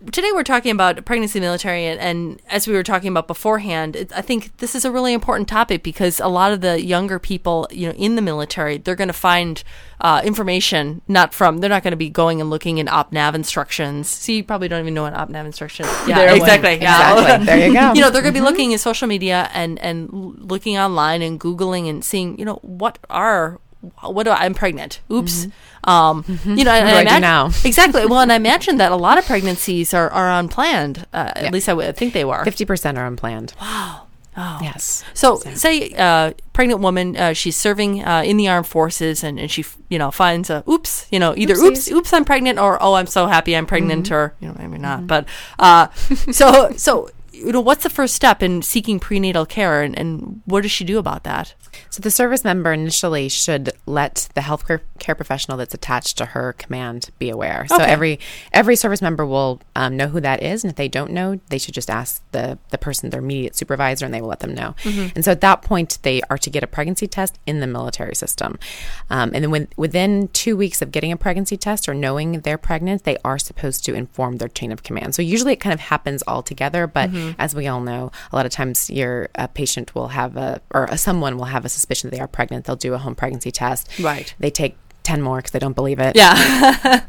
today 0.07 0.31
we're 0.33 0.45
talking 0.45 0.71
about 0.71 1.05
pregnancy 1.05 1.41
military 1.41 1.87
and, 1.87 2.01
and 2.01 2.43
as 2.49 2.69
we 2.69 2.75
were 2.75 2.83
talking 2.83 3.09
about 3.09 3.27
beforehand 3.27 3.97
it, 3.97 4.13
i 4.15 4.21
think 4.21 4.57
this 4.59 4.75
is 4.75 4.85
a 4.85 4.91
really 4.91 5.13
important 5.13 5.49
topic 5.49 5.83
because 5.83 6.21
a 6.21 6.29
lot 6.29 6.53
of 6.53 6.61
the 6.61 6.83
younger 6.83 7.19
people 7.19 7.67
you 7.71 7.87
know 7.87 7.95
in 7.95 8.15
the 8.15 8.23
military 8.23 8.79
they're 8.79 8.95
going 8.95 9.09
to 9.09 9.15
find 9.15 9.65
uh, 10.01 10.23
information 10.25 11.03
not 11.09 11.35
from 11.35 11.59
they're 11.59 11.71
not 11.71 11.83
going 11.83 11.91
to 11.91 11.97
be 11.97 12.09
going 12.09 12.41
and 12.41 12.51
looking 12.51 12.79
in 12.79 12.87
opnav 12.87 13.35
instructions. 13.35 14.09
See 14.09 14.37
you 14.37 14.45
probably 14.45 14.69
don't 14.69 14.81
even 14.81 14.95
know 14.95 15.03
what 15.03 15.15
opnav 15.15 15.45
instructions 15.45 15.89
yeah 16.07 16.33
exactly. 16.33 16.77
Yeah. 16.81 17.19
Exactly. 17.19 17.47
There 17.49 17.67
you 17.67 17.73
go. 17.75 17.93
you 17.95 18.01
know 18.01 18.11
they're 18.11 18.23
going 18.23 18.35
to 18.35 18.41
be 18.41 18.45
looking 18.45 18.71
in 18.71 18.79
social 18.79 19.09
media 19.09 19.51
and 19.53 19.79
and 19.81 20.09
looking 20.13 20.79
online 20.79 21.23
and 21.23 21.41
googling 21.41 21.91
and 21.91 22.05
seeing 22.05 22.39
you 22.39 22.45
know 22.45 22.61
what 22.63 22.99
are 23.11 23.59
what 24.01 24.25
do 24.25 24.31
I, 24.31 24.45
I'm 24.45 24.55
pregnant. 24.55 25.01
Oops. 25.11 25.47
Um, 25.85 26.25
you 26.45 26.65
know, 26.65 26.73
and 26.73 26.87
What 26.87 27.05
do 27.05 27.11
I 27.11 27.15
do 27.17 27.21
now? 27.21 27.47
exactly. 27.65 28.07
Well, 28.07 28.21
and 28.21 28.33
I 28.33 28.37
imagine 28.37 28.79
that 28.79 28.93
a 28.93 28.97
lot 28.97 29.19
of 29.19 29.25
pregnancies 29.27 29.95
are, 29.95 30.11
are 30.11 30.31
unplanned. 30.31 31.07
Uh, 31.13 31.33
At 31.37 31.53
least 31.53 31.69
I 31.69 31.73
would 31.75 31.97
think 31.97 32.13
they 32.13 32.25
were. 32.25 32.45
50% 32.45 32.97
are 32.99 33.07
unplanned. 33.07 33.55
Wow. 33.61 34.07
Oh. 34.41 34.59
Yes. 34.63 35.05
So, 35.15 35.37
say 35.55 35.93
uh, 35.99 36.33
pregnant 36.53 36.81
woman, 36.81 37.17
uh, 37.17 37.33
she's 37.33 37.57
serving 37.57 38.05
uh, 38.05 38.23
in 38.25 38.37
the 38.37 38.47
armed 38.47 38.69
forces, 38.69 39.25
and, 39.25 39.39
and 39.41 39.51
she, 39.51 39.63
f- 39.63 39.77
you 39.89 39.99
know, 39.99 40.13
finds 40.13 40.49
a 40.49 40.63
oops, 40.69 41.09
you 41.11 41.19
know, 41.19 41.35
either 41.37 41.55
oops, 41.55 41.91
oops, 41.91 42.13
I'm 42.13 42.25
pregnant, 42.25 42.57
or 42.61 42.81
oh, 42.81 42.95
I'm 42.95 43.09
so 43.09 43.27
happy 43.27 43.57
I'm 43.57 43.67
pregnant, 43.67 44.13
or 44.13 44.35
you 44.39 44.47
know, 44.47 44.55
maybe 44.57 44.79
not. 44.79 45.09
But 45.09 45.27
uh, 45.59 45.89
so, 46.31 46.71
so 46.77 47.11
you 47.39 47.53
know, 47.53 47.61
what's 47.61 47.83
the 47.83 47.91
first 47.91 48.15
step 48.15 48.43
in 48.43 48.63
seeking 48.63 48.99
prenatal 49.01 49.47
care, 49.47 49.83
and, 49.83 49.99
and 49.99 50.43
what 50.45 50.63
does 50.63 50.71
she 50.71 50.85
do 50.85 50.99
about 50.99 51.25
that? 51.25 51.55
So 51.91 52.01
the 52.01 52.11
service 52.11 52.45
member 52.45 52.73
initially 52.73 53.29
should 53.29 53.71
let 53.87 54.29
the 54.35 54.41
healthcare 54.41 54.81
care 54.99 55.15
professional 55.15 55.57
that's 55.57 55.75
attached 55.75 56.19
to 56.19 56.27
her 56.27 56.55
command 56.55 57.11
be 57.19 57.31
aware. 57.31 57.67
So 57.69 57.77
every 57.93 58.19
every 58.53 58.77
service 58.77 59.01
member 59.01 59.25
will 59.25 59.61
um, 59.77 59.97
know 59.97 60.09
who 60.09 60.21
that 60.21 60.43
is, 60.43 60.65
and 60.65 60.71
if 60.71 60.77
they 60.77 60.89
don't 60.89 61.13
know, 61.13 61.41
they 61.49 61.59
should 61.59 61.75
just 61.75 61.91
ask 61.91 62.23
the 62.33 62.59
the 62.71 62.79
person, 62.79 63.11
their 63.11 63.21
immediate 63.21 63.57
supervisor, 63.57 64.05
and 64.05 64.13
they 64.13 64.21
will 64.21 64.29
let 64.29 64.41
them 64.41 64.55
know. 64.55 64.75
And 65.15 65.25
so 65.25 65.31
at 65.31 65.41
that 65.43 65.63
point, 65.63 65.99
they 66.03 66.21
are 66.29 66.39
to 66.39 66.51
get 66.51 66.63
a 66.63 66.67
pregnancy 66.67 67.07
test 67.07 67.39
in 67.47 67.61
the 67.61 67.67
military 67.67 68.15
system, 68.15 68.59
um, 69.11 69.31
and 69.35 69.45
then 69.45 69.51
when, 69.51 69.69
within 69.77 70.29
two 70.29 70.57
weeks 70.57 70.83
of 70.83 70.91
getting 70.91 71.13
a 71.13 71.17
pregnancy 71.17 71.57
test 71.57 71.89
or 71.89 71.95
knowing 71.95 72.41
they're 72.41 72.59
pregnant, 72.59 73.05
they 73.05 73.17
are 73.25 73.39
supposed 73.39 73.85
to 73.85 73.95
inform 73.95 74.37
their 74.37 74.49
chain 74.49 74.73
of 74.73 74.83
command. 74.83 75.15
So 75.15 75.23
usually 75.23 75.53
it 75.53 75.61
kind 75.61 75.75
of 75.75 75.81
happens 75.81 76.23
all 76.27 76.43
together, 76.43 76.87
but 76.87 77.11
as 77.39 77.55
we 77.55 77.67
all 77.67 77.81
know, 77.81 78.11
a 78.33 78.37
lot 78.37 78.47
of 78.47 78.53
times 78.53 78.89
your 78.91 79.29
a 79.35 79.49
patient 79.49 79.95
will 79.95 80.09
have 80.09 80.37
a 80.37 80.61
or 80.73 80.85
a, 80.87 80.99
someone 80.99 81.37
will 81.39 81.47
have 81.47 81.65
a 81.65 81.69
suspicion 81.69 82.11
that 82.11 82.17
they 82.17 82.23
are 82.23 82.29
pregnant. 82.29 82.65
They'll 82.67 82.77
do 82.77 82.95
a 82.95 82.99
home 82.99 83.15
pregnancy 83.15 83.51
test. 83.51 83.99
Right. 83.99 84.35
They 84.39 84.51
take. 84.51 84.77
10 85.05 85.23
more 85.23 85.39
because 85.39 85.53
they 85.53 85.59
don't 85.59 85.73
believe 85.73 85.99
it 86.01 86.15
Yeah. 86.17 86.37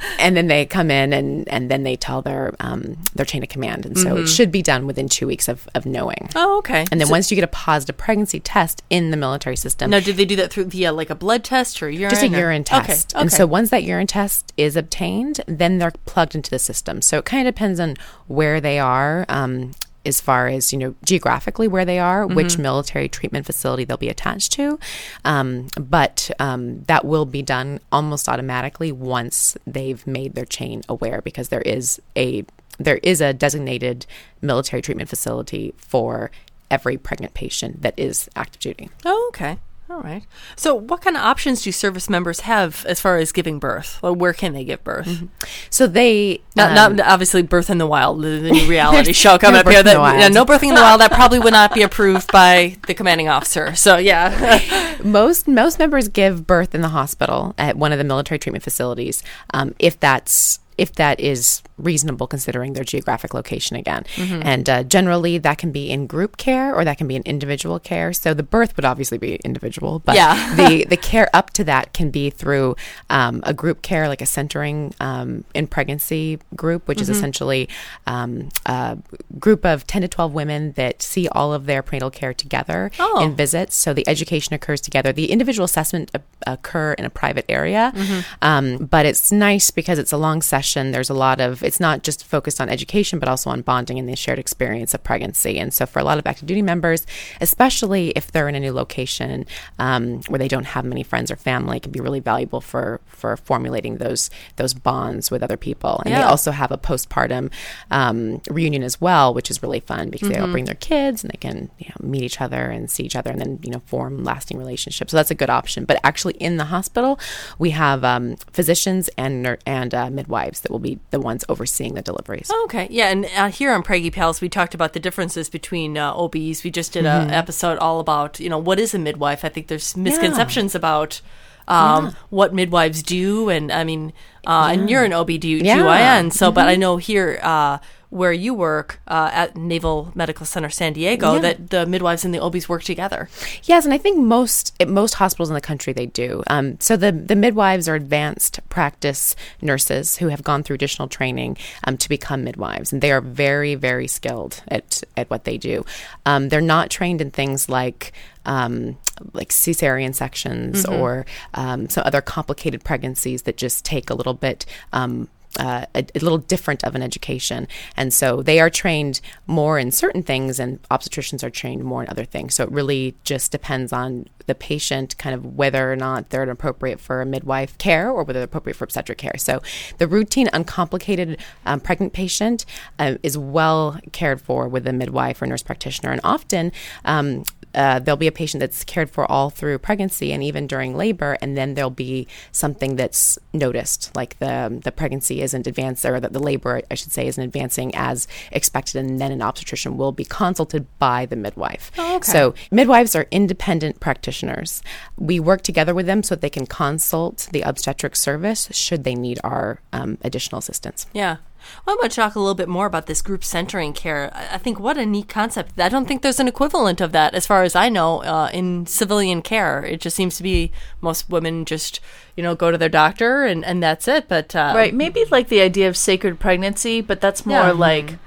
and 0.20 0.38
then 0.38 0.48
they 0.48 0.66
come 0.66 0.90
in 0.90 1.12
and, 1.12 1.46
and 1.50 1.70
then 1.70 1.84
they 1.84 1.98
tell 1.98 2.22
their 2.22 2.54
um, 2.62 2.98
their 3.14 3.26
chain 3.26 3.44
of 3.44 3.50
command 3.50 3.86
and 3.86 3.98
so 3.98 4.16
it 4.16 4.28
should 4.28 4.54
be 4.54 4.62
done 4.62 4.88
within 4.88 5.10
two 5.10 5.28
weeks 5.28 5.50
of, 5.50 5.68
of 5.76 5.86
knowing 5.86 6.30
oh, 6.34 6.60
okay. 6.60 6.86
and 6.94 7.02
then 7.02 7.08
So- 7.08 7.12
once 7.12 7.30
you 7.30 7.36
get 7.36 7.44
a 7.44 7.48
positive 7.48 7.98
pregnancy 7.98 8.40
test 8.40 8.84
in 8.90 9.12
the 9.12 9.18
military 9.18 9.58
system 9.58 9.90
now, 9.92 10.00
did 10.00 10.16
they 10.16 10.24
do 10.24 10.38
that 10.38 10.50
through 10.50 10.66
via 10.66 10.94
like 10.94 11.10
a 11.10 11.16
blood 11.16 11.44
test 11.44 11.84
or 11.84 11.90
urine? 11.90 12.10
just 12.12 12.24
a 12.24 12.28
or- 12.34 12.38
urine 12.40 12.62
Okay, 12.62 12.80
test. 12.88 13.14
Okay. 13.14 13.22
And 13.22 13.34
so 13.34 13.46
once 13.46 13.70
that 13.72 13.84
urine 13.84 14.08
test 14.08 14.54
is 14.56 14.78
obtained, 14.78 15.42
then 15.48 15.80
they're 15.80 15.92
plugged 16.06 16.36
into 16.36 16.50
the 16.50 16.60
system. 16.60 17.02
So 17.02 17.18
it 17.18 17.26
kind 17.26 17.46
of 17.50 17.54
depends 17.54 17.82
on 17.82 17.96
where 18.28 18.62
they 18.62 18.80
are. 18.80 19.26
Um, 19.28 19.72
as 20.06 20.22
far 20.22 20.48
as 20.48 20.72
you 20.72 20.80
know 20.80 20.96
geographically 21.04 21.68
where 21.68 21.86
they 21.86 22.00
are 22.00 22.26
which 22.26 22.54
Mm-hmm. 22.54 22.62
military 22.62 23.10
treatment 23.10 23.46
facility 23.46 23.84
they'll 23.84 23.98
be 23.98 24.10
attached 24.10 24.52
to 24.54 24.80
um, 25.26 25.68
but 25.80 26.32
um, 26.40 26.84
that 26.84 27.04
will 27.06 27.26
be 27.26 27.42
done 27.42 27.80
almost 27.92 28.30
automatically 28.30 28.92
once 28.92 29.58
they've 29.68 30.06
made 30.08 30.36
their 30.36 30.46
chain 30.46 30.82
aware 30.88 31.22
because 31.22 31.50
there 31.50 31.62
is 31.62 32.02
a 32.16 32.46
there 32.78 33.00
is 33.04 33.20
a 33.20 33.34
designated 33.34 34.06
military 34.42 34.82
treatment 34.82 35.10
facility 35.10 35.74
for 35.78 36.32
every 36.72 36.98
pregnant 36.98 37.34
patient 37.34 37.82
that 37.82 37.94
is 37.98 38.30
active 38.36 38.62
duty 38.62 38.90
Oh, 39.06 39.26
okay. 39.30 39.58
All 39.92 40.02
right. 40.02 40.24
So, 40.56 40.76
what 40.76 41.02
kind 41.02 41.18
of 41.18 41.24
options 41.24 41.64
do 41.64 41.72
service 41.72 42.10
members 42.10 42.42
have 42.42 42.86
as 42.86 43.00
far 43.00 43.18
as 43.18 43.32
giving 43.32 43.58
birth? 43.58 43.98
Well, 44.04 44.14
where 44.14 44.34
can 44.34 44.54
they 44.54 44.64
give 44.64 44.84
birth? 44.84 45.24
so 45.72 45.88
they 45.88 46.42
Not, 46.56 46.78
um, 46.78 46.96
not 46.96 47.08
obviously 47.08 47.42
birth 47.42 47.72
in 47.72 47.80
the 47.80 47.88
wild, 47.88 48.22
the, 48.22 48.38
the 48.38 48.52
new 48.52 48.70
reality 48.70 49.14
show 49.14 49.40
coming 49.40 49.56
no 49.56 49.62
up 49.62 49.68
here. 49.68 49.82
That 49.82 50.20
yeah, 50.20 50.28
no 50.28 50.46
birthing 50.46 50.70
in 50.70 50.76
the 50.76 50.82
wild. 50.82 51.02
That 51.02 51.12
probably 51.12 51.40
would 51.40 51.54
not 51.54 51.74
be 51.74 51.82
approved 51.90 52.32
by 52.32 52.78
the 52.86 52.94
commanding 52.94 53.30
officer. 53.30 53.74
So, 53.74 53.98
yeah. 53.98 54.98
most 55.04 55.48
most 55.48 55.80
members 55.80 56.08
give 56.08 56.46
birth 56.46 56.76
in 56.76 56.82
the 56.82 56.90
hospital 56.90 57.56
at 57.58 57.76
one 57.76 57.92
of 57.92 57.98
the 57.98 58.04
military 58.04 58.38
treatment 58.38 58.64
facilities 58.64 59.24
um, 59.54 59.74
if 59.80 60.00
that's 60.00 60.60
if 60.78 60.94
that 60.94 61.20
is 61.20 61.62
reasonable 61.80 62.28
considering 62.28 62.74
their 62.74 62.84
geographic 62.84 63.34
location 63.34 63.76
again 63.76 64.04
Mm-hmm. 64.16 64.42
and 64.44 64.70
uh, 64.70 64.84
generally 64.84 65.38
that 65.38 65.58
can 65.58 65.72
be 65.72 65.90
in 65.90 66.06
group 66.08 66.38
care 66.38 66.76
or 66.76 66.84
that 66.86 66.98
can 66.98 67.08
be 67.08 67.16
in 67.16 67.24
individual 67.24 67.80
care 67.80 68.12
so 68.14 68.34
the 68.34 68.44
birth 68.44 68.76
would 68.76 68.86
obviously 68.86 69.18
be 69.18 69.36
individual 69.38 70.00
but 70.00 70.16
Yeah. 70.16 70.56
the 70.60 70.86
the 70.86 70.98
care 70.98 71.30
up 71.34 71.52
to 71.52 71.64
that 71.66 71.94
can 71.94 72.10
be 72.12 72.30
through 72.30 72.76
um, 73.10 73.42
a 73.46 73.54
group 73.54 73.82
care 73.82 74.08
like 74.08 74.22
a 74.22 74.26
centering 74.26 74.94
um, 75.00 75.44
in 75.54 75.68
pregnancy 75.68 76.40
group 76.56 76.88
which 76.88 76.98
Mm-hmm. 77.00 77.12
is 77.12 77.18
essentially 77.18 77.70
um, 78.08 78.50
a 78.66 78.98
group 79.40 79.66
of 79.66 79.88
10 79.88 80.02
to 80.02 80.08
12 80.08 80.34
women 80.34 80.74
that 80.74 81.02
see 81.02 81.28
all 81.30 81.54
of 81.54 81.66
their 81.66 81.82
prenatal 81.82 82.10
care 82.12 82.34
together 82.34 82.92
Oh. 83.00 83.24
in 83.24 83.36
visits. 83.36 83.76
So 83.76 83.94
the 83.94 84.08
education 84.08 84.54
occurs 84.54 84.82
together. 84.82 85.14
The 85.14 85.32
individual 85.32 85.64
assessment 85.66 86.12
occur 86.46 86.94
in 86.94 87.06
a 87.06 87.10
private 87.10 87.46
area, 87.48 87.94
um, 88.42 88.78
but 88.78 89.06
it's 89.06 89.32
nice 89.32 89.72
because 89.72 89.98
it's 90.00 90.12
a 90.12 90.18
long 90.18 90.42
session. 90.42 90.92
There's 90.92 91.10
a 91.10 91.14
lot 91.14 91.40
of 91.40 91.64
it's 91.70 91.80
not 91.80 92.02
just 92.02 92.26
focused 92.26 92.60
on 92.60 92.68
education, 92.68 93.20
but 93.20 93.30
also 93.30 93.52
on 93.52 93.62
bonding 93.62 94.00
and 94.00 94.10
the 94.10 94.16
shared 94.16 94.40
experience 94.40 94.96
of 94.96 95.04
pregnancy. 95.04 95.60
And 95.60 95.72
so 95.72 95.86
for 95.86 96.00
a 96.00 96.04
lot 96.04 96.18
of 96.18 96.26
active 96.26 96.48
duty 96.48 96.64
members, 96.64 97.06
especially 97.42 98.10
if 98.16 98.32
they're 98.32 98.50
in 98.50 98.56
a 98.56 98.60
new 98.60 98.74
location 98.74 99.46
um, 99.78 100.22
where 100.30 100.40
they 100.40 100.48
don't 100.48 100.66
have 100.66 100.84
many 100.84 101.04
friends 101.04 101.30
or 101.30 101.36
family, 101.36 101.78
it 101.78 101.84
can 101.84 101.92
be 101.92 102.00
really 102.00 102.22
valuable 102.22 102.60
for 102.60 103.00
for 103.06 103.38
formulating 103.38 103.98
those 103.98 104.32
those 104.56 104.74
bonds 104.74 105.30
with 105.30 105.44
other 105.44 105.58
people. 105.58 106.02
And 106.04 106.16
they 106.16 106.24
also 106.24 106.50
have 106.50 106.72
a 106.72 106.78
postpartum 106.78 107.52
um, 107.92 108.42
reunion 108.50 108.82
as 108.82 109.00
well, 109.00 109.32
which 109.36 109.52
is 109.52 109.62
really 109.62 109.80
fun 109.80 110.10
because 110.10 110.30
they 110.30 110.40
all 110.40 110.52
bring 110.52 110.66
their 110.66 110.74
kids 110.74 111.24
and 111.24 111.32
they 111.32 111.38
can 111.38 111.70
you 111.78 111.90
know, 111.90 112.10
meet 112.10 112.24
each 112.24 112.42
other 112.42 112.72
and 112.72 112.90
see 112.90 113.04
each 113.04 113.16
other 113.16 113.30
and 113.30 113.40
then 113.40 113.60
you 113.62 113.70
know 113.70 113.82
form 113.86 114.24
lasting 114.24 114.58
relationships. 114.58 115.12
So 115.12 115.18
that's 115.18 115.30
a 115.30 115.36
good 115.36 115.52
option. 115.52 115.86
But 115.86 116.00
actually, 116.04 116.34
in 116.36 116.58
the 116.58 116.66
hospital, 116.66 117.20
we 117.60 117.70
have 117.70 118.04
um, 118.04 118.38
physicians 118.54 119.08
and 119.20 119.56
and 119.68 119.94
uh, 119.94 120.10
midwives 120.10 120.62
that 120.62 120.72
will 120.72 120.80
be 120.80 120.98
the 121.12 121.20
ones 121.20 121.44
overseeing 121.60 121.94
the 121.94 122.02
deliveries. 122.02 122.50
Okay, 122.66 122.88
yeah, 122.90 123.10
and 123.10 123.26
uh, 123.36 123.50
here 123.50 123.72
on 123.74 123.84
Preggy 123.84 124.12
Pals, 124.14 124.40
we 124.40 124.48
talked 124.48 124.74
about 124.74 124.94
the 124.94 125.00
differences 125.00 125.50
between 125.50 125.98
uh, 125.98 126.14
OBs. 126.14 126.64
We 126.64 126.72
just 126.72 126.94
did 126.94 127.06
an 127.06 127.30
episode 127.32 127.78
all 127.80 128.00
about, 128.00 128.40
you 128.40 128.50
know, 128.50 128.58
what 128.58 128.80
is 128.80 128.94
a 128.94 129.00
midwife. 129.00 129.44
I 129.44 129.50
think 129.50 129.68
there's 129.68 129.98
misconceptions 129.98 130.74
about 130.74 131.20
um, 131.68 132.16
what 132.30 132.54
midwives 132.54 133.04
do, 133.04 133.50
and 133.50 133.72
I 133.72 133.84
mean, 133.84 134.14
uh, 134.48 134.70
and 134.72 134.90
you're 134.90 135.04
an 135.04 135.14
OB-GYN, 135.14 135.64
Yeah. 135.66 136.30
so, 136.30 136.52
but 136.52 136.68
I 136.70 136.76
know 136.78 136.96
here 136.98 137.40
uh, 137.44 137.80
where 138.10 138.34
you 138.34 138.54
work 138.56 139.00
uh, 139.08 139.30
at 139.32 139.56
Naval 139.56 140.12
Medical 140.16 140.46
Center 140.46 140.70
San 140.70 140.94
Diego 140.94 141.36
Yeah. 141.36 141.40
that 141.42 141.70
the 141.70 141.86
midwives 141.86 142.26
and 142.26 142.34
the 142.34 142.40
OBs 142.40 142.68
work 142.68 142.84
together. 142.84 143.30
Yes, 143.64 143.86
and 143.86 143.94
I 143.94 144.00
think 144.00 144.18
most 144.18 144.74
at 144.80 144.90
most 144.90 145.14
hospitals 145.16 145.50
in 145.50 145.54
the 145.54 145.62
country 145.62 145.94
they 145.94 146.08
do. 146.08 146.42
Um, 146.48 146.80
so 146.80 146.98
the 146.98 147.12
the 147.12 147.36
midwives 147.36 147.88
are 147.88 147.96
advanced 147.96 148.60
practice 148.70 149.36
nurses 149.62 150.18
who 150.18 150.30
have 150.30 150.44
gone 150.44 150.64
through 150.64 150.74
additional 150.76 151.08
training 151.08 151.58
um, 151.84 151.98
to 151.98 152.10
become 152.10 152.44
midwives, 152.44 152.92
and 152.92 153.02
they 153.02 153.12
are 153.12 153.22
very 153.22 153.76
very 153.76 154.08
skilled 154.08 154.64
at 154.70 155.04
at 155.16 155.30
what 155.30 155.44
they 155.44 155.58
do. 155.58 155.86
Um, 156.26 156.50
they're 156.50 156.62
not 156.62 156.90
trained 156.90 157.22
in 157.22 157.30
things 157.30 157.70
like 157.70 158.12
um, 158.46 158.98
like 159.34 159.50
cesarean 159.50 160.16
sections 160.16 160.86
or 160.86 161.26
um, 161.54 161.90
some 161.90 162.04
other 162.08 162.22
complicated 162.22 162.84
pregnancies 162.84 163.44
that 163.44 163.58
just 163.58 163.86
take 163.86 164.10
a 164.10 164.16
little 164.16 164.34
bit. 164.34 164.66
Um, 164.94 165.28
uh, 165.58 165.86
a, 165.96 166.06
a 166.16 166.20
little 166.20 166.38
different 166.38 166.84
of 166.84 166.96
an 166.96 167.02
education. 167.02 167.68
And 167.98 168.14
so 168.14 168.42
they 168.42 168.60
are 168.60 168.70
trained 168.70 169.22
more 169.48 169.80
in 169.80 169.92
certain 169.92 170.24
things, 170.24 170.60
and 170.60 170.82
obstetricians 170.90 171.44
are 171.44 171.50
trained 171.50 171.84
more 171.84 172.04
in 172.04 172.10
other 172.10 172.26
things. 172.26 172.56
So 172.56 172.64
it 172.64 172.72
really 172.72 173.16
just 173.24 173.52
depends 173.52 173.92
on 173.92 174.28
the 174.46 174.56
patient, 174.56 175.18
kind 175.18 175.36
of 175.36 175.58
whether 175.58 175.92
or 175.92 175.96
not 175.96 176.30
they're 176.30 176.50
appropriate 176.50 177.00
for 177.00 177.22
a 177.22 177.26
midwife 177.26 177.78
care 177.78 178.10
or 178.10 178.24
whether 178.24 178.40
they're 178.40 178.46
appropriate 178.46 178.76
for 178.76 178.84
obstetric 178.84 179.18
care. 179.18 179.38
So 179.38 179.62
the 180.00 180.08
routine, 180.08 180.50
uncomplicated 180.54 181.38
um, 181.66 181.80
pregnant 181.80 182.14
patient 182.14 182.66
uh, 182.98 183.16
is 183.22 183.38
well 183.38 184.00
cared 184.12 184.42
for 184.42 184.68
with 184.68 184.88
a 184.88 184.94
midwife 184.94 185.42
or 185.42 185.46
nurse 185.46 185.64
practitioner. 185.64 186.12
And 186.12 186.22
often, 186.24 186.72
um, 187.06 187.44
uh, 187.76 188.00
there'll 188.00 188.18
be 188.18 188.28
a 188.28 188.32
patient 188.32 188.60
that's 188.60 188.84
cared 188.84 189.10
for 189.10 189.30
all 189.32 189.50
through 189.50 189.78
pregnancy 189.80 190.32
and 190.32 190.44
even 190.44 190.68
during 190.68 190.96
labor, 190.96 191.38
and 191.42 191.58
then 191.58 191.74
there'll 191.74 191.90
be 191.90 192.28
something 192.52 192.96
that's 192.96 193.38
noticed, 193.54 194.16
like 194.16 194.38
the 194.40 194.80
the 194.84 194.92
pregnancy 194.92 195.42
isn't 195.42 195.68
advanced, 195.68 196.06
or 196.06 196.20
that 196.20 196.34
the 196.34 196.40
labor, 196.40 196.82
I 196.90 196.96
should 196.96 197.12
say, 197.12 197.28
isn't 197.28 197.44
advancing 197.44 197.94
as 197.96 198.28
expected, 198.52 198.98
and 198.98 199.20
then 199.20 199.32
an 199.32 199.42
obstetrician 199.42 199.98
will 199.98 200.12
be 200.12 200.26
consulted 200.26 200.88
by 201.00 201.26
the 201.26 201.36
midwife. 201.36 201.92
So 202.24 202.54
midwives 202.72 203.16
are 203.16 203.28
independent 203.32 204.00
practitioners. 204.00 204.82
We 205.18 205.40
work 205.40 205.62
together 205.62 205.94
with 205.94 206.06
them 206.06 206.24
so 206.24 206.36
that 206.36 206.42
they 206.42 206.50
can 206.50 206.66
consult 206.66 207.50
the 207.52 207.62
obstetric 207.62 208.16
service 208.16 208.70
should 208.72 209.04
they 209.04 209.16
need 209.16 209.40
our 209.44 209.80
um, 209.94 210.18
additional 210.24 210.60
assistance. 210.60 211.06
Yeah. 211.14 211.38
Well, 211.86 211.96
I'm 211.96 211.98
going 212.00 212.10
to 212.10 212.16
talk 212.16 212.36
a 212.36 212.40
little 212.40 212.56
bit 212.56 212.68
more 212.68 212.86
about 212.86 213.06
this 213.08 213.22
group 213.22 213.44
centering 213.44 213.94
care. 213.94 214.32
I 214.34 214.56
I 214.56 214.58
think 214.58 214.80
what 214.80 214.98
a 214.98 215.06
neat 215.06 215.30
concept. 215.30 215.80
I 215.80 215.90
don't 215.90 216.08
think 216.08 216.22
there's 216.22 216.40
an 216.40 216.48
equivalent 216.48 217.02
of 217.02 217.12
that, 217.14 217.34
as 217.34 217.48
far 217.48 217.64
as 217.64 217.76
I 217.76 217.90
know, 217.90 218.22
uh, 218.24 218.50
in 218.54 218.86
civilian 218.86 219.42
care. 219.42 219.84
It 219.86 220.02
just 220.02 220.16
seems 220.16 220.36
to 220.38 220.44
be 220.44 220.72
most 221.02 221.30
women 221.30 221.66
just, 221.66 222.00
you 222.36 222.44
know, 222.44 222.56
go 222.56 222.72
to 222.72 222.78
their 222.78 222.90
doctor 222.90 223.44
and, 223.46 223.64
and 223.66 223.82
that's 223.82 224.08
it. 224.08 224.28
But 224.28 224.56
uh, 224.56 224.74
Right, 224.76 224.94
maybe 224.94 225.24
like 225.32 225.48
the 225.50 225.62
idea 225.62 225.88
of 225.88 225.96
sacred 225.98 226.40
pregnancy, 226.40 227.02
but 227.02 227.22
that's 227.22 227.46
more 227.46 227.68
Yeah. 227.68 227.72
like 227.72 228.18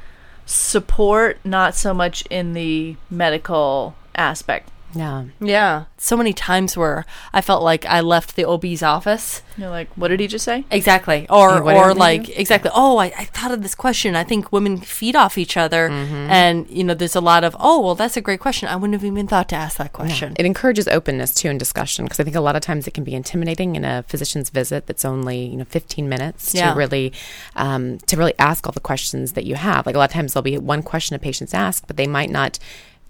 support, 0.47 1.39
not 1.45 1.75
so 1.75 1.95
much 1.95 2.25
in 2.31 2.53
the 2.53 2.97
medical 3.11 3.95
aspect. 4.15 4.69
Yeah. 4.95 5.25
Yeah. 5.41 5.85
So 5.97 6.17
many 6.17 6.33
times 6.33 6.77
where 6.77 7.07
I 7.33 7.41
felt 7.41 7.63
like 7.63 7.87
I 7.87 8.01
left 8.01 8.37
the 8.37 8.45
OB's 8.45 8.83
office. 8.83 9.43
You're 9.57 9.71
like, 9.71 9.89
what 9.97 10.09
did 10.09 10.21
he 10.21 10.27
just 10.27 10.45
say? 10.45 10.65
Exactly. 10.71 11.27
Or 11.31 11.51
Yeah, 11.57 11.61
or 11.89 11.95
like 11.95 12.29
exactly. 12.39 12.71
Oh, 12.75 12.99
I, 12.99 13.07
I 13.17 13.25
thought 13.27 13.53
of 13.53 13.63
this 13.63 13.75
question. 13.75 14.15
I 14.17 14.25
think 14.25 14.53
women 14.53 14.79
feed 14.79 15.17
off 15.17 15.39
each 15.39 15.57
other 15.57 15.89
Mm-hmm. 15.89 16.15
and 16.31 16.69
you 16.71 16.85
know, 16.85 16.95
there's 16.95 17.17
a 17.17 17.21
lot 17.21 17.45
of, 17.45 17.57
oh 17.61 17.81
well 17.81 17.95
that's 17.95 18.17
a 18.17 18.21
great 18.21 18.41
question. 18.41 18.69
I 18.69 18.77
wouldn't 18.77 18.95
have 18.95 19.05
even 19.05 19.27
thought 19.27 19.49
to 19.51 19.57
ask 19.57 19.77
that 19.79 19.93
question. 19.93 20.35
It 20.39 20.47
encourages 20.47 20.87
openness 20.89 21.35
too 21.35 21.49
in 21.49 21.59
discussion 21.59 22.05
because 22.05 22.21
I 22.21 22.25
think 22.25 22.37
a 22.37 22.41
lot 22.41 22.57
of 22.57 22.63
times 22.63 22.87
it 22.87 22.93
can 22.95 23.05
be 23.05 23.15
intimidating 23.15 23.77
in 23.77 23.85
a 23.85 24.03
physician's 24.09 24.51
visit 24.51 24.87
that's 24.87 25.05
only 25.05 25.45
you 25.47 25.57
know 25.57 25.65
15 25.65 26.09
minutes 26.09 26.55
Yeah. 26.55 26.73
to 26.73 26.77
really 26.79 27.13
um, 27.57 27.99
to 28.07 28.17
really 28.17 28.35
ask 28.39 28.67
all 28.67 28.73
the 28.73 28.81
questions 28.81 29.33
that 29.33 29.45
you 29.45 29.55
have. 29.55 29.87
Like 29.87 29.95
a 29.95 29.99
lot 29.99 30.11
of 30.11 30.15
times 30.15 30.33
there'll 30.35 30.43
be 30.43 30.59
one 30.59 30.83
question 30.83 31.17
a 31.17 31.19
patient's 31.19 31.55
asked, 31.55 31.87
but 31.87 31.97
they 31.97 32.07
might 32.07 32.31
not 32.31 32.59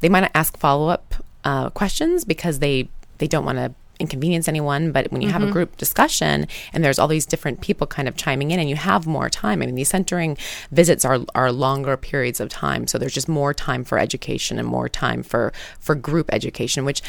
they 0.01 0.09
might 0.09 0.21
not 0.21 0.33
ask 0.35 0.57
follow 0.59 0.89
up 0.89 1.15
uh, 1.45 1.71
questions 1.71 2.25
because 2.25 2.59
they 2.59 2.89
they 3.19 3.27
don't 3.27 3.45
want 3.45 3.59
to 3.59 3.73
inconvenience 4.01 4.49
anyone 4.49 4.91
but 4.91 5.13
when 5.13 5.23
you 5.23 5.29
have 5.29 5.45
a 5.45 5.51
group 5.51 5.77
discussion 5.77 6.49
and 6.73 6.83
there's 6.83 6.99
all 6.99 7.07
these 7.07 7.25
different 7.25 7.61
people 7.61 7.87
kind 7.87 8.09
of 8.09 8.17
chiming 8.17 8.51
in 8.51 8.59
and 8.59 8.69
you 8.69 8.75
have 8.75 9.07
more 9.07 9.31
time 9.31 9.63
i 9.63 9.67
mean 9.67 9.77
these 9.77 9.91
centering 9.91 10.37
visits 10.73 11.05
are 11.05 11.21
are 11.37 11.53
longer 11.53 11.97
periods 11.97 12.41
of 12.41 12.49
time 12.49 12.89
so 12.89 12.99
there's 12.99 13.15
just 13.15 13.29
more 13.29 13.55
time 13.55 13.85
for 13.85 13.99
education 13.99 14.59
and 14.59 14.67
more 14.67 14.89
time 14.89 15.23
for 15.23 15.53
for 15.79 15.95
group 15.95 16.29
education 16.33 16.85
which 16.85 17.01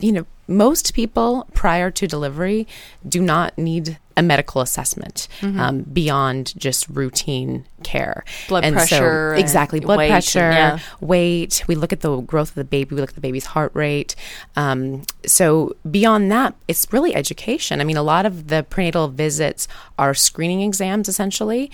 you 0.00 0.10
know 0.10 0.24
most 0.46 0.94
people 0.94 1.46
prior 1.52 1.90
to 1.90 2.06
delivery 2.06 2.66
do 3.06 3.20
not 3.20 3.56
need 3.58 3.98
a 4.18 4.22
medical 4.22 4.60
assessment 4.60 5.28
um, 5.42 5.82
beyond 5.82 6.52
just 6.58 6.88
routine 6.88 7.64
care 7.84 8.24
Blood 8.48 8.64
And 8.64 8.74
so- 8.74 8.78
pressure 8.80 9.30
and 9.30 9.40
exactly 9.40 9.78
blood 9.80 9.98
weight 9.98 10.10
pressure 10.10 10.50
yeah. 10.50 10.78
weight. 11.00 11.62
We 11.68 11.76
look 11.76 11.92
at 11.92 12.00
the 12.00 12.20
growth 12.20 12.50
of 12.50 12.54
the 12.56 12.64
baby. 12.64 12.94
We 12.96 13.00
look 13.00 13.10
at 13.10 13.14
the 13.14 13.20
baby's 13.20 13.46
heart 13.46 13.70
rate. 13.74 14.16
Um, 14.56 15.04
so 15.24 15.76
beyond 15.88 16.30
that, 16.32 16.54
it's 16.66 16.86
really 16.92 17.14
education. 17.14 17.80
I 17.80 17.84
mean, 17.84 17.96
a 17.96 18.02
lot 18.02 18.26
of 18.26 18.48
the 18.48 18.64
prenatal 18.68 19.06
visits 19.08 19.68
are 19.98 20.12
screening 20.14 20.62
exams 20.62 21.08
essentially 21.08 21.70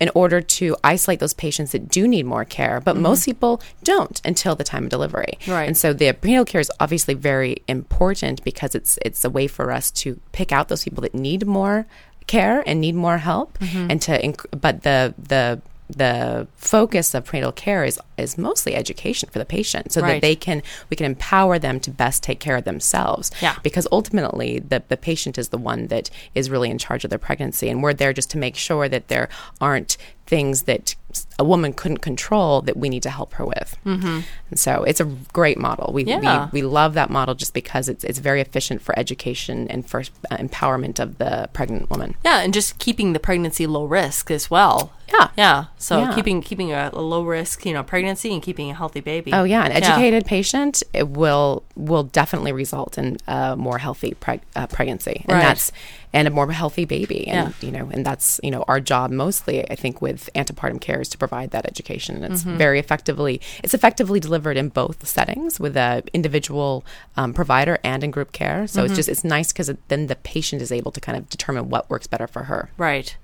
in 0.00 0.10
order 0.14 0.40
to 0.40 0.76
isolate 0.82 1.20
those 1.20 1.34
patients 1.34 1.72
that 1.72 1.88
do 1.88 2.08
need 2.08 2.24
more 2.24 2.44
care, 2.44 2.80
but 2.80 2.94
mm-hmm. 2.94 3.02
most 3.02 3.26
people 3.26 3.62
don't 3.84 4.20
until 4.24 4.56
the 4.56 4.64
time 4.64 4.84
of 4.84 4.90
delivery. 4.90 5.38
Right. 5.46 5.66
And 5.66 5.76
so 5.76 5.92
the 5.92 6.12
prenatal 6.12 6.46
care 6.46 6.60
is 6.60 6.72
obviously 6.80 7.14
very 7.14 7.58
important 7.68 8.42
because 8.42 8.74
it's 8.74 8.98
it's 9.04 9.24
a 9.24 9.30
way 9.30 9.46
for 9.46 9.70
us 9.70 9.90
to 9.92 10.18
pick 10.32 10.52
out 10.52 10.68
those 10.68 10.82
people 10.84 11.02
that 11.02 11.14
need 11.14 11.46
more 11.46 11.86
care 12.26 12.62
and 12.66 12.80
need 12.80 12.94
more 12.94 13.18
help 13.18 13.58
mm-hmm. 13.58 13.90
and 13.90 14.00
to 14.02 14.20
inc- 14.22 14.60
but 14.60 14.82
the 14.82 15.14
the 15.18 15.60
the 15.96 16.46
focus 16.56 17.14
of 17.14 17.24
prenatal 17.24 17.52
care 17.52 17.84
is 17.84 17.98
is 18.16 18.36
mostly 18.38 18.74
education 18.74 19.28
for 19.30 19.38
the 19.38 19.44
patient 19.44 19.92
so 19.92 20.00
Right. 20.00 20.14
that 20.14 20.20
they 20.22 20.36
can 20.36 20.62
we 20.90 20.96
can 20.96 21.06
empower 21.06 21.58
them 21.58 21.80
to 21.80 21.90
best 21.90 22.22
take 22.22 22.38
care 22.40 22.56
of 22.56 22.64
themselves 22.64 23.30
Yeah. 23.40 23.56
because 23.62 23.86
ultimately 23.92 24.58
the, 24.58 24.82
the 24.88 24.96
patient 24.96 25.38
is 25.38 25.48
the 25.48 25.58
one 25.58 25.86
that 25.88 26.10
is 26.34 26.50
really 26.50 26.70
in 26.70 26.78
charge 26.78 27.04
of 27.04 27.10
their 27.10 27.18
pregnancy 27.18 27.68
and 27.68 27.82
we're 27.82 27.94
there 27.94 28.12
just 28.12 28.30
to 28.30 28.38
make 28.38 28.56
sure 28.56 28.88
that 28.88 29.08
there 29.08 29.28
aren't 29.60 29.96
things 30.26 30.62
that 30.62 30.94
a 31.40 31.44
woman 31.44 31.72
couldn't 31.72 31.98
control 31.98 32.60
that 32.62 32.76
we 32.76 32.88
need 32.88 33.02
to 33.02 33.10
help 33.10 33.32
her 33.34 33.44
with 33.44 33.76
mm-hmm. 33.84 34.20
and 34.50 34.58
so 34.58 34.84
it's 34.84 35.00
a 35.00 35.04
great 35.32 35.58
model 35.58 35.92
we, 35.92 36.04
Yeah. 36.04 36.48
we 36.52 36.60
we 36.60 36.66
love 36.68 36.94
that 36.94 37.10
model 37.10 37.34
just 37.34 37.52
because 37.52 37.88
it's 37.88 38.04
it's 38.04 38.20
very 38.20 38.40
efficient 38.40 38.80
for 38.80 38.96
education 38.98 39.66
and 39.68 39.88
for 39.88 40.00
uh, 40.30 40.36
empowerment 40.36 41.00
of 41.00 41.18
the 41.18 41.48
pregnant 41.52 41.90
woman 41.90 42.14
Yeah, 42.24 42.40
and 42.42 42.54
just 42.54 42.78
keeping 42.78 43.12
the 43.12 43.18
pregnancy 43.18 43.66
low 43.66 43.84
risk 43.84 44.30
as 44.30 44.50
well. 44.50 44.92
Yeah. 45.12 45.28
Yeah. 45.36 45.64
So 45.78 45.98
Yeah. 46.00 46.14
keeping 46.14 46.40
keeping 46.40 46.72
a, 46.72 46.90
a 46.92 47.00
low 47.00 47.22
risk, 47.24 47.64
you 47.66 47.72
know, 47.72 47.82
pregnancy 47.82 48.32
and 48.32 48.42
keeping 48.42 48.70
a 48.70 48.74
healthy 48.74 49.00
baby. 49.00 49.32
Oh 49.32 49.44
yeah, 49.44 49.64
an 49.64 49.72
educated 49.72 50.24
patient 50.26 50.82
it 50.92 51.08
will 51.08 51.62
will 51.76 52.04
definitely 52.04 52.52
result 52.52 52.98
in 52.98 53.16
a 53.26 53.56
more 53.56 53.78
healthy 53.78 54.14
preg- 54.20 54.42
uh, 54.56 54.66
pregnancy, 54.66 55.22
and 55.28 55.32
Right. 55.34 55.42
that's 55.42 55.72
and 56.12 56.26
a 56.26 56.30
more 56.30 56.50
healthy 56.52 56.84
baby, 56.84 57.26
and 57.28 57.54
Yeah. 57.60 57.66
you 57.66 57.72
know, 57.72 57.88
and 57.92 58.04
that's 58.04 58.40
you 58.42 58.50
know 58.50 58.64
our 58.68 58.80
job 58.80 59.10
mostly. 59.10 59.68
I 59.70 59.74
think 59.74 60.00
with 60.02 60.28
antepartum 60.34 60.80
care 60.80 61.00
is 61.00 61.08
to 61.10 61.18
provide 61.18 61.50
that 61.50 61.66
education, 61.66 62.16
and 62.16 62.24
Mm-hmm. 62.24 62.34
it's 62.34 62.42
very 62.58 62.78
effectively 62.78 63.40
it's 63.64 63.74
effectively 63.74 64.20
delivered 64.20 64.56
in 64.56 64.68
both 64.68 65.06
settings 65.06 65.58
with 65.58 65.76
a 65.76 66.02
individual 66.12 66.84
um, 67.16 67.32
provider 67.34 67.78
and 67.82 68.04
in 68.04 68.10
group 68.10 68.32
care. 68.32 68.66
So 68.66 68.80
Mm-hmm. 68.80 68.86
it's 68.86 68.96
just 68.96 69.08
it's 69.08 69.24
nice 69.24 69.52
because 69.52 69.70
then 69.88 70.06
the 70.06 70.16
patient 70.16 70.62
is 70.62 70.70
able 70.72 70.92
to 70.92 71.00
kind 71.00 71.16
of 71.18 71.28
determine 71.28 71.68
what 71.70 71.88
works 71.90 72.06
better 72.06 72.26
for 72.26 72.44
her. 72.44 72.70
Right. 72.76 73.16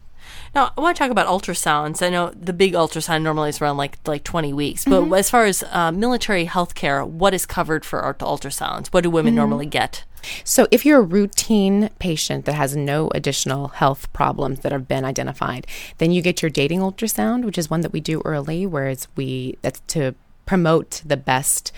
Now 0.54 0.73
I 0.76 0.80
want 0.80 0.97
to 0.97 1.02
talk 1.02 1.11
about 1.11 1.26
ultrasounds. 1.26 2.04
I 2.04 2.09
know 2.11 2.30
the 2.30 2.52
big 2.52 2.73
ultrasound 2.75 3.23
normally 3.23 3.49
is 3.50 3.61
around 3.61 3.76
like 3.76 3.99
like 4.06 4.25
twenty 4.25 4.52
weeks, 4.52 4.85
but 4.85 5.02
Mm-hmm. 5.02 5.14
as 5.14 5.30
far 5.30 5.45
as 5.45 5.62
uh, 5.71 5.92
military 5.92 6.45
health 6.47 6.75
care, 6.75 7.04
what 7.04 7.35
is 7.35 7.47
covered 7.47 7.85
for 7.85 8.04
ult- 8.04 8.18
ultrasounds? 8.18 8.88
What 8.88 9.02
do 9.04 9.11
women 9.11 9.33
Mm-hmm. 9.33 9.37
normally 9.38 9.66
get? 9.66 10.04
So, 10.42 10.66
if 10.73 10.85
you're 10.85 10.99
a 10.99 11.02
routine 11.02 11.90
patient 12.00 12.47
that 12.47 12.54
has 12.54 12.75
no 12.75 13.11
additional 13.14 13.68
health 13.68 14.12
problems 14.12 14.61
that 14.61 14.73
have 14.73 14.88
been 14.88 15.04
identified, 15.04 15.66
then 15.99 16.11
you 16.11 16.21
get 16.21 16.42
your 16.42 16.50
dating 16.50 16.80
ultrasound, 16.80 17.45
which 17.45 17.59
is 17.59 17.71
one 17.71 17.83
that 17.83 17.92
we 17.92 18.00
do 18.00 18.23
early, 18.25 18.66
whereas 18.66 19.06
we 19.14 19.56
that's 19.62 19.80
to 19.88 20.14
promote 20.45 21.02
the 21.04 21.16
best 21.16 21.73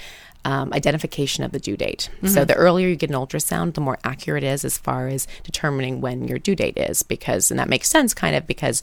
um, 0.44 0.72
identification 0.72 1.44
of 1.44 1.52
the 1.52 1.58
due 1.58 1.76
date. 1.76 2.10
So, 2.28 2.44
the 2.44 2.54
earlier 2.54 2.88
you 2.88 2.96
get 2.96 3.10
an 3.10 3.16
ultrasound, 3.16 3.74
the 3.74 3.80
more 3.80 3.98
accurate 4.04 4.44
it 4.44 4.46
is 4.46 4.64
as 4.64 4.78
far 4.78 5.08
as 5.08 5.26
determining 5.42 6.00
when 6.00 6.26
your 6.28 6.38
due 6.38 6.54
date 6.54 6.78
is, 6.78 7.02
because 7.02 7.50
and 7.50 7.58
that 7.58 7.68
makes 7.68 7.88
sense, 7.88 8.14
kind 8.14 8.34
of, 8.36 8.46
because 8.46 8.82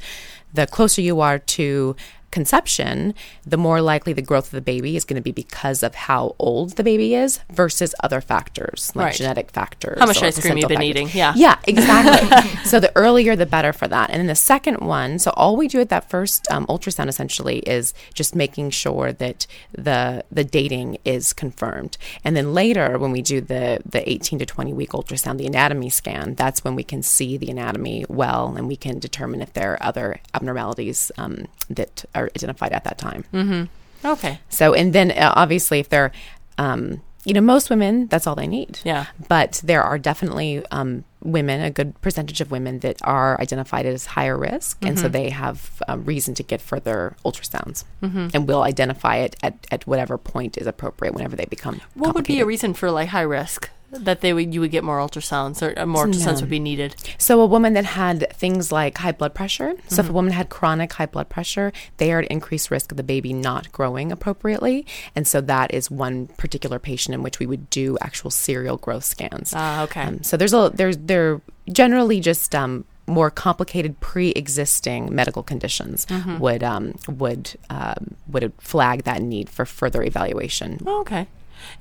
the 0.53 0.67
closer 0.67 1.01
you 1.01 1.21
are 1.21 1.39
to 1.39 1.95
conception, 2.39 3.13
the 3.45 3.55
more 3.55 3.79
likely 3.81 4.11
the 4.11 4.21
growth 4.21 4.47
of 4.47 4.51
the 4.51 4.67
baby 4.73 4.97
is 4.97 5.05
going 5.05 5.15
to 5.15 5.21
be 5.21 5.31
because 5.31 5.81
of 5.87 5.95
how 5.95 6.35
old 6.37 6.67
the 6.75 6.83
baby 6.83 7.15
is 7.15 7.39
versus 7.49 7.95
other 8.03 8.19
factors 8.19 8.91
like 8.93 9.05
Right. 9.05 9.15
genetic 9.15 9.51
factors. 9.51 9.97
How 9.99 10.05
much 10.05 10.21
ice 10.21 10.37
cream 10.41 10.57
you've 10.57 10.67
been 10.67 10.79
factors. 10.79 10.89
eating, 10.89 11.09
yeah. 11.13 11.31
Yeah, 11.35 11.55
exactly. 11.65 12.49
so 12.71 12.81
the 12.81 12.91
earlier, 12.95 13.37
the 13.37 13.45
better 13.45 13.71
for 13.71 13.87
that. 13.87 14.09
And 14.09 14.19
then 14.19 14.27
the 14.27 14.35
second 14.53 14.77
one, 14.81 15.17
so 15.17 15.31
all 15.41 15.55
we 15.55 15.67
do 15.69 15.79
at 15.79 15.87
that 15.95 16.09
first 16.09 16.51
um, 16.51 16.65
ultrasound 16.67 17.07
essentially 17.07 17.59
is 17.59 17.93
just 18.13 18.35
making 18.35 18.71
sure 18.71 19.13
that 19.13 19.47
the 19.71 20.25
the 20.29 20.43
dating 20.43 20.97
is 21.05 21.31
confirmed. 21.31 21.97
And 22.25 22.35
then 22.35 22.53
later, 22.53 22.97
when 22.99 23.11
we 23.17 23.21
do 23.21 23.39
the 23.39 23.79
the 23.95 24.01
18 24.09 24.39
to 24.39 24.45
20 24.45 24.73
week 24.73 24.91
ultrasound, 24.91 25.37
the 25.37 25.47
anatomy 25.47 25.89
scan, 25.89 26.35
that's 26.35 26.63
when 26.65 26.75
we 26.75 26.83
can 26.83 27.01
see 27.01 27.37
the 27.37 27.49
anatomy 27.49 28.03
well, 28.09 28.55
and 28.57 28.67
we 28.67 28.75
can 28.75 28.99
determine 28.99 29.41
if 29.41 29.53
there 29.53 29.71
are 29.73 29.83
other 29.89 30.19
abnormalities 30.33 31.11
um, 31.17 31.35
that 31.69 32.03
are 32.13 32.24
identified 32.35 32.71
at 32.71 32.83
that 32.83 32.97
time. 32.97 33.25
Mm-hmm. 33.33 34.07
Okay. 34.07 34.39
So, 34.49 34.73
and 34.73 34.93
then 34.93 35.11
uh, 35.11 35.33
obviously, 35.35 35.79
if 35.79 35.89
they're, 35.89 36.11
um, 36.57 37.01
you 37.23 37.33
know, 37.33 37.41
most 37.41 37.71
women, 37.71 38.05
that's 38.07 38.27
all 38.27 38.35
they 38.35 38.45
need. 38.45 38.79
Yeah. 38.83 39.07
But 39.27 39.59
there 39.63 39.81
are 39.81 39.97
definitely 39.97 40.63
um, 40.69 41.05
women, 41.23 41.59
a 41.61 41.71
good 41.71 41.99
percentage 42.01 42.39
of 42.39 42.51
women 42.51 42.79
that 42.79 42.97
are 43.01 43.41
identified 43.41 43.87
as 43.87 44.05
higher 44.05 44.37
risk. 44.37 44.77
And 44.83 44.95
Mm-hmm. 44.95 45.01
so 45.03 45.09
they 45.09 45.31
have 45.31 45.81
um, 45.87 46.05
reason 46.05 46.35
to 46.35 46.43
get 46.43 46.61
further 46.61 47.15
ultrasounds. 47.25 47.83
And 48.03 48.47
we'll 48.47 48.61
identify 48.61 49.15
it 49.17 49.35
at, 49.41 49.65
at 49.71 49.87
whatever 49.87 50.19
point 50.19 50.55
is 50.59 50.67
appropriate 50.67 51.15
whenever 51.15 51.35
they 51.35 51.45
become. 51.45 51.81
What 51.95 52.13
would 52.13 52.25
be 52.27 52.39
a 52.41 52.45
reason 52.45 52.75
for 52.75 52.91
like 52.91 53.09
high 53.09 53.21
risk 53.21 53.71
that 53.99 54.21
they 54.21 54.33
would 54.33 54.53
you 54.53 54.61
would 54.61 54.71
get 54.71 54.83
more 54.83 54.99
ultrasounds 54.99 55.61
or 55.61 55.77
uh, 55.79 55.85
more 55.85 56.05
ultrasounds 56.07 56.41
would 56.41 56.49
be 56.49 56.59
needed? 56.59 56.95
So, 57.17 57.41
a 57.41 57.45
woman 57.45 57.73
that 57.73 57.85
had 57.85 58.29
things 58.33 58.71
like 58.71 58.97
high 58.97 59.11
blood 59.11 59.33
pressure, 59.33 59.73
so 59.87 59.95
Mm-hmm. 59.95 59.99
if 60.01 60.09
a 60.09 60.13
woman 60.13 60.33
had 60.33 60.49
chronic 60.49 60.93
high 60.93 61.05
blood 61.05 61.29
pressure, 61.29 61.71
they 61.97 62.11
are 62.13 62.19
at 62.19 62.27
increased 62.31 62.69
risk 62.71 62.91
of 62.91 62.97
the 62.97 63.03
baby 63.03 63.33
not 63.33 63.71
growing 63.71 64.11
appropriately. 64.11 64.85
And 65.15 65.27
so, 65.27 65.41
that 65.41 65.73
is 65.73 65.89
one 65.91 66.27
particular 66.37 66.79
patient 66.79 67.13
in 67.15 67.23
which 67.23 67.39
we 67.39 67.45
would 67.45 67.69
do 67.69 67.97
actual 68.01 68.29
serial 68.31 68.77
growth 68.77 69.03
scans. 69.05 69.53
Ah, 69.55 69.83
okay. 69.83 70.01
Um, 70.01 70.23
so, 70.23 70.37
there's 70.37 70.53
a, 70.53 70.71
there's, 70.73 70.97
they're 70.97 71.41
generally 71.71 72.19
just, 72.19 72.53
um, 72.55 72.85
more 73.07 73.29
complicated 73.29 73.99
pre-existing 73.99 75.13
medical 75.13 75.43
conditions 75.43 76.05
Mm-hmm. 76.07 76.39
would 76.39 76.63
um, 76.63 76.95
would 77.07 77.53
um, 77.69 78.15
would 78.27 78.51
flag 78.59 79.03
that 79.03 79.21
need 79.21 79.47
for 79.49 79.63
further 79.65 80.01
evaluation. 80.03 80.79
Oh, 80.85 81.01
okay. 81.01 81.27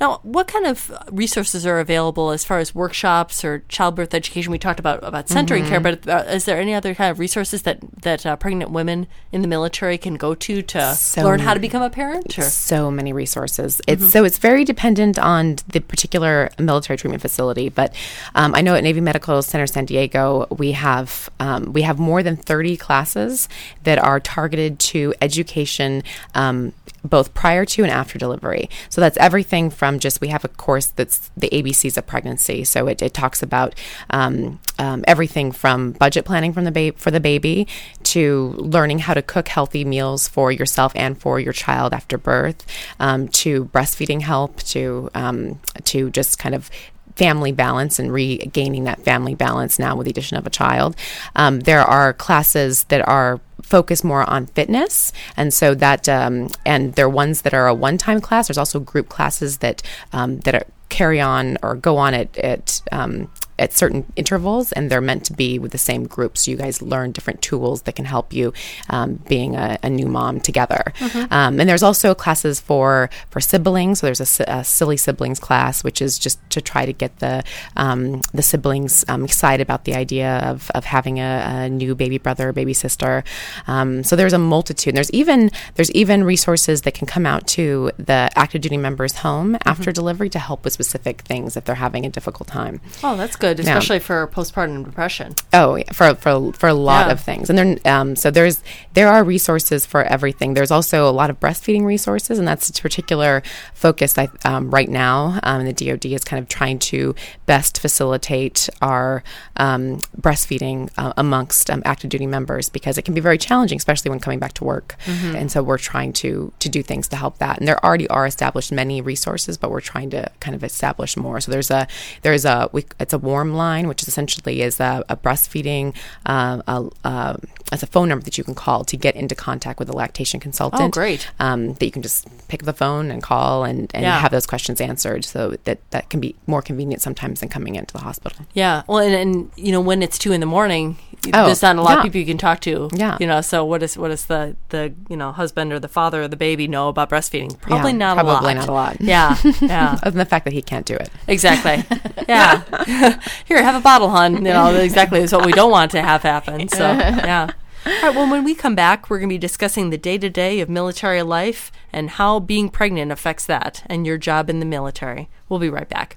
Now, 0.01 0.21
what 0.23 0.47
kind 0.49 0.67
of 0.67 0.91
resources 1.11 1.65
are 1.67 1.79
available 1.79 2.31
as 2.31 2.45
far 2.45 2.59
as 2.59 2.75
workshops 2.75 3.45
or 3.45 3.63
childbirth 3.69 4.15
education? 4.15 4.51
We 4.53 4.59
talked 4.59 4.81
about 4.81 5.03
about 5.03 5.29
centering 5.29 5.65
care, 5.67 5.81
Mm-hmm. 5.81 6.09
but 6.09 6.29
uh, 6.29 6.31
is 6.31 6.45
there 6.45 6.59
any 6.59 6.75
other 6.75 6.95
kind 6.95 7.11
of 7.11 7.19
resources 7.19 7.63
that 7.63 7.79
that 8.03 8.25
uh, 8.27 8.37
pregnant 8.37 8.71
women 8.71 9.07
in 9.33 9.43
the 9.43 9.49
military 9.49 9.99
can 9.99 10.15
go 10.17 10.35
to 10.35 10.63
to 10.63 10.95
So 10.95 11.23
learn 11.23 11.41
how 11.41 11.55
to 11.55 11.61
become 11.61 11.83
a 11.83 11.91
parent? 11.91 12.39
Or? 12.39 12.43
so 12.43 12.91
many 12.91 13.13
resources. 13.13 13.81
It's 13.87 14.11
so 14.13 14.25
it's 14.25 14.39
very 14.39 14.65
dependent 14.65 15.19
on 15.19 15.57
the 15.69 15.81
particular 15.81 16.51
military 16.59 16.97
treatment 16.97 17.23
facility. 17.23 17.69
But 17.69 17.95
um, 18.35 18.55
I 18.55 18.61
know 18.61 18.75
at 18.75 18.83
Navy 18.83 19.01
Medical 19.01 19.43
Center 19.43 19.67
San 19.67 19.85
Diego, 19.85 20.47
we 20.57 20.73
have 20.73 21.29
um, 21.41 21.73
we 21.73 21.83
have 21.83 21.99
more 21.99 22.23
than 22.23 22.37
thirty 22.37 22.77
classes 22.77 23.49
that 23.83 23.99
are 23.99 24.21
targeted 24.21 24.79
to 24.79 25.15
education. 25.21 26.03
Um, 26.35 26.73
both 27.05 27.35
prior 27.35 27.65
to 27.65 27.83
and 27.83 27.93
after 27.93 28.19
delivery. 28.19 28.69
So 28.89 29.01
that's 29.01 29.17
everything 29.19 29.71
from 29.71 29.99
just 29.99 30.21
we 30.21 30.29
have 30.29 30.45
a 30.45 30.49
course 30.49 30.87
that's 30.87 31.31
the 31.37 31.49
ABCs 31.51 31.97
of 31.97 32.07
pregnancy. 32.07 32.65
So 32.65 32.87
it, 32.87 33.03
it 33.03 33.15
talks 33.15 33.43
about 33.43 33.75
um, 34.11 34.59
um, 34.79 35.05
everything 35.07 35.53
from 35.53 35.93
budget 35.93 36.25
planning 36.25 36.53
from 36.53 36.65
the 36.65 36.73
ba- 36.73 36.99
for 36.99 37.11
the 37.11 37.21
baby 37.21 37.69
to 38.05 38.55
learning 38.57 39.01
how 39.01 39.15
to 39.15 39.23
cook 39.23 39.49
healthy 39.49 39.85
meals 39.85 40.27
for 40.27 40.51
yourself 40.51 40.93
and 40.97 41.19
for 41.19 41.39
your 41.39 41.53
child 41.53 41.93
after 41.93 42.17
birth, 42.17 42.65
um, 42.99 43.29
to 43.29 43.67
breastfeeding 43.67 44.23
help, 44.23 44.63
to 44.63 45.11
um, 45.15 45.61
to 45.85 46.11
just 46.11 46.39
kind 46.39 46.55
of 46.55 46.71
family 47.17 47.53
balance 47.53 47.99
and 47.99 48.13
regaining 48.13 48.85
that 48.85 49.01
family 49.05 49.35
balance 49.35 49.79
now 49.79 49.95
with 49.95 50.07
the 50.07 50.11
addition 50.11 50.37
of 50.37 50.47
a 50.47 50.51
child. 50.51 50.97
Um, 51.37 51.61
there 51.61 51.83
are 51.83 52.13
classes 52.13 52.85
that 52.85 53.07
are 53.07 53.41
focused 53.65 54.05
more 54.05 54.29
on 54.29 54.47
fitness, 54.47 55.13
and 55.37 55.53
so 55.53 55.75
that 55.75 56.09
um, 56.09 56.49
and 56.65 56.95
there 56.95 57.07
are 57.07 57.11
ones 57.11 57.43
that 57.43 57.55
are 57.55 57.67
a 57.67 57.75
one-time 57.75 58.21
class. 58.21 58.49
There's 58.49 58.59
also 58.59 58.81
group 58.81 59.09
classes 59.09 59.59
that 59.59 59.83
um, 60.13 60.41
that 60.41 60.55
are, 60.55 60.67
carry 60.91 61.21
on 61.21 61.59
or 61.63 61.75
go 61.75 61.97
on 61.97 62.15
at 62.15 62.37
at 62.39 62.81
um, 62.93 63.29
at 63.59 63.73
certain 63.73 64.05
intervals, 64.17 64.73
and 64.73 64.91
they're 64.91 65.01
meant 65.01 65.25
to 65.27 65.33
be 65.33 65.59
with 65.59 65.73
the 65.73 65.79
same 65.79 66.07
group. 66.07 66.37
So 66.37 66.51
you 66.51 66.57
guys 66.57 66.83
learn 66.83 67.13
different 67.13 67.43
tools 67.43 67.83
that 67.83 67.95
can 67.95 68.05
help 68.05 68.33
you 68.33 68.53
um, 68.91 69.15
being 69.29 69.55
a, 69.55 69.79
a, 69.83 69.91
new 69.91 70.07
mom 70.07 70.41
together. 70.41 70.93
Mm-hmm. 70.99 71.33
Um, 71.33 71.61
and 71.61 71.69
there's 71.69 71.83
also 71.83 72.15
classes 72.15 72.61
for 72.61 73.11
for 73.31 73.41
siblings. 73.41 74.01
So 74.01 74.07
there's 74.07 74.41
a, 74.41 74.45
a, 74.49 74.65
silly 74.65 74.97
siblings 74.97 75.39
class, 75.39 75.85
which 75.85 76.03
is 76.03 76.19
just 76.19 76.39
to 76.51 76.61
try 76.61 76.85
to 76.85 76.93
get 76.93 77.19
the 77.21 77.45
um, 77.77 78.23
the 78.33 78.43
siblings 78.43 79.05
um, 79.09 79.25
excited 79.25 79.63
about 79.63 79.85
the 79.85 79.95
idea 79.95 80.39
of, 80.39 80.71
of 80.75 80.85
having 80.85 81.21
a, 81.21 81.45
a 81.47 81.69
new 81.69 81.95
baby 81.95 82.19
brother 82.19 82.49
or 82.49 82.53
baby 82.53 82.75
sister. 82.75 83.23
Um, 83.67 84.03
so 84.03 84.17
there's 84.17 84.33
a 84.33 84.39
multitude. 84.39 84.97
There's 84.97 85.11
even 85.13 85.51
there's 85.75 85.91
even 85.93 86.25
resources 86.25 86.83
that 86.83 86.95
can 86.95 87.07
come 87.07 87.27
out 87.27 87.47
to 87.49 87.93
the 87.99 88.31
active 88.35 88.63
duty 88.63 88.77
members' 88.77 89.19
home 89.19 89.53
mm-hmm. 89.55 89.69
after 89.69 89.93
delivery 89.93 90.31
to 90.31 90.39
help 90.39 90.65
with 90.65 90.73
specific 90.73 91.23
things 91.23 91.57
if 91.57 91.65
they're 91.65 91.77
having 91.77 92.05
a 92.05 92.11
difficult 92.11 92.49
time. 92.49 92.81
Oh, 93.03 93.17
that's 93.17 93.37
good, 93.37 93.44
especially 93.45 93.97
yeah. 93.97 94.03
for 94.03 94.27
postpartum 94.29 94.85
depression. 94.85 95.35
Oh, 95.53 95.77
yeah, 95.77 95.93
for 95.93 96.15
for 96.15 96.53
for 96.53 96.69
a 96.69 96.75
lot 96.75 97.07
yeah. 97.07 97.13
of 97.13 97.21
things, 97.21 97.49
and 97.51 97.59
then 97.59 97.79
um, 97.85 98.17
so 98.17 98.31
there's 98.31 98.63
there 98.95 99.09
are 99.09 99.25
resources 99.25 99.87
for 99.87 100.03
everything. 100.05 100.55
There's 100.55 100.71
also 100.71 101.09
a 101.09 101.13
lot 101.13 101.31
of 101.31 101.41
breastfeeding 101.41 101.85
resources, 101.85 102.39
and 102.39 102.47
that's 102.47 102.69
a 102.71 102.83
particular 102.83 103.43
focus 103.75 104.17
I, 104.19 104.29
um, 104.45 104.71
right 104.71 104.89
now. 104.89 105.41
Um, 105.43 105.65
the 105.65 105.73
DoD 105.73 106.07
is 106.07 106.25
kind 106.25 106.43
of 106.43 106.49
trying 106.49 106.79
to 106.81 107.15
best 107.47 107.79
facilitate 107.79 108.69
our 108.81 109.23
um, 109.57 109.99
breastfeeding 110.21 110.91
uh, 110.97 111.13
amongst 111.17 111.71
um, 111.71 111.83
active 111.85 112.11
duty 112.11 112.27
members 112.27 112.69
because 112.69 112.99
it 112.99 113.03
can 113.03 113.15
be 113.15 113.21
very 113.21 113.39
challenging, 113.39 113.77
especially 113.77 114.11
when 114.11 114.21
coming 114.21 114.39
back 114.39 114.53
to 114.55 114.65
work. 114.65 114.97
Mm-hmm. 115.07 115.37
And 115.37 115.53
so 115.53 115.63
we're 115.63 115.79
trying 115.79 116.13
to 116.15 116.53
to 116.59 116.69
do 116.69 116.83
things 116.83 117.09
to 117.09 117.17
help 117.17 117.39
that. 117.39 117.59
And 117.59 117.69
there 117.69 117.85
already 117.85 118.09
are 118.09 118.27
established 118.27 118.73
many 118.73 119.01
resources, 119.01 119.57
but 119.57 119.71
we're 119.71 119.81
trying 119.81 120.11
to 120.11 120.31
kind 120.41 120.55
of 120.55 120.65
establish 120.65 121.17
more. 121.17 121.41
So 121.41 121.51
there's 121.53 121.71
a 121.71 121.87
there's 122.23 122.45
a 122.45 122.69
we, 122.73 122.85
it's 123.01 123.13
a 123.13 123.19
warm 123.35 123.53
line, 123.55 123.89
which 123.89 124.07
essentially 124.07 124.63
is 124.63 124.79
a, 124.79 125.03
a 125.09 125.17
breastfeeding 125.17 125.93
uh, 126.27 126.63
a, 126.69 126.89
uh, 127.03 127.37
as 127.73 127.83
a 127.83 127.87
phone 127.87 128.09
number 128.09 128.25
that 128.25 128.39
you 128.39 128.45
can 128.45 128.55
call 128.55 128.85
to 128.85 128.97
get 128.97 129.17
into 129.17 129.35
contact 129.35 129.81
with 129.81 129.89
a 129.89 129.93
lactation 129.93 130.39
consultant. 130.39 130.83
Oh, 130.83 130.89
great! 130.89 131.29
Um, 131.41 131.75
that 131.75 131.85
you 131.85 131.91
can 131.91 132.03
just 132.03 132.29
pick 132.47 132.63
up 132.63 132.67
the 132.67 132.73
phone 132.73 133.11
and 133.11 133.21
call 133.21 133.65
and, 133.65 133.91
and 133.93 134.05
yeah. 134.05 134.21
have 134.21 134.31
those 134.31 134.47
questions 134.47 134.81
answered. 134.81 135.25
So 135.25 135.57
that 135.65 135.79
that 135.91 136.11
can 136.11 136.21
be 136.21 136.37
more 136.47 136.63
convenient 136.63 137.03
sometimes 137.03 137.41
than 137.41 137.49
coming 137.49 137.75
into 137.75 137.93
the 137.93 138.01
hospital. 138.01 138.47
Yeah. 138.53 138.83
Well, 138.87 138.99
and, 138.99 139.15
and 139.15 139.51
you 139.57 139.73
know 139.73 139.81
when 139.81 140.01
it's 140.01 140.17
two 140.17 140.31
in 140.31 140.39
the 140.39 140.47
morning, 140.47 140.97
oh, 141.33 141.47
there's 141.47 141.63
not 141.63 141.75
a 141.77 141.83
lot 141.83 141.91
yeah. 141.91 141.97
of 141.99 142.03
people 142.05 142.21
you 142.21 142.27
can 142.27 142.39
talk 142.39 142.61
to. 142.61 142.89
Yeah. 142.95 143.17
You 143.19 143.27
know, 143.27 143.41
so 143.41 143.65
what 143.65 143.83
is 143.83 143.99
what 143.99 144.09
does 144.09 144.27
the 144.27 144.55
the 144.69 144.95
you 145.09 145.17
know 145.17 145.33
husband 145.33 145.73
or 145.73 145.81
the 145.81 145.89
father 145.89 146.23
or 146.23 146.29
the 146.29 146.37
baby 146.37 146.69
know 146.69 146.89
about 146.89 147.11
breastfeeding? 147.11 147.59
Probably 147.61 147.91
yeah, 147.91 147.99
not 147.99 148.15
probably 148.15 148.31
a 148.31 148.35
lot. 148.35 148.43
Probably 148.43 148.55
not 148.55 148.69
a 148.69 148.73
lot. 148.73 149.01
Yeah. 149.01 149.37
Yeah. 149.61 149.99
Other 150.03 150.11
than 150.11 150.19
the 150.19 150.25
fact 150.25 150.45
that 150.45 150.53
he 150.53 150.63
can't 150.63 150.87
do 150.87 150.95
it. 150.95 151.11
Exactly. 151.27 151.85
Yeah. 152.29 152.63
Here, 153.45 153.63
have 153.63 153.75
a 153.75 153.81
bottle, 153.81 154.11
hon. 154.11 154.37
You 154.37 154.53
know, 154.53 154.75
exactly 154.75 155.21
is 155.21 155.33
what 155.33 155.47
we 155.47 155.53
don't 155.53 155.71
want 155.71 155.91
to 155.93 156.03
have 156.03 156.23
happen. 156.23 156.69
So 156.69 156.79
yeah. 156.93 157.51
All 157.87 157.93
right, 158.03 158.15
well, 158.15 158.31
when 158.31 158.45
we 158.45 158.55
come 158.55 158.75
back, 158.75 159.11
we're 159.11 159.19
going 159.19 159.29
to 159.29 159.35
be 159.35 159.39
discussing 159.39 159.91
the 159.91 159.99
day 159.99 160.17
to 160.17 160.31
day 160.31 160.61
of 160.61 160.71
military 160.71 161.23
life 161.23 161.71
and 161.93 162.11
how 162.11 162.41
being 162.41 162.71
pregnant 162.71 163.13
affects 163.13 163.45
that 163.45 163.83
and 163.87 164.07
your 164.07 164.17
job 164.17 164.49
in 164.49 164.59
the 164.59 164.65
military. 164.65 165.29
We'll 165.51 165.61
be 165.61 165.69
right 165.69 165.89
back. 165.89 166.17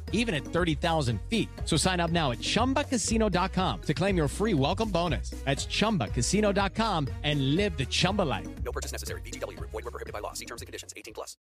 even 0.11 0.35
at 0.35 0.45
30,000 0.45 1.19
feet. 1.27 1.49
So 1.65 1.75
sign 1.77 1.99
up 1.99 2.11
now 2.11 2.31
at 2.31 2.37
ChumbaCasino.com 2.37 3.81
to 3.81 3.93
claim 3.93 4.15
your 4.15 4.27
free 4.29 4.53
welcome 4.53 4.91
bonus. 4.91 5.31
That's 5.45 5.65
ChumbaCasino.com 5.65 7.07
and 7.23 7.55
live 7.55 7.75
the 7.77 7.85
Chumba 7.85 8.21
life. 8.21 8.47
No 8.63 8.71
purchase 8.71 8.91
necessary. 8.91 9.21
VGW. 9.21 9.59
Void 9.59 9.83
were 9.83 9.91
prohibited 9.91 10.13
by 10.13 10.19
law. 10.19 10.33
See 10.33 10.45
terms 10.45 10.61
and 10.61 10.67
conditions. 10.67 10.93
18 10.95 11.15
plus. 11.15 11.37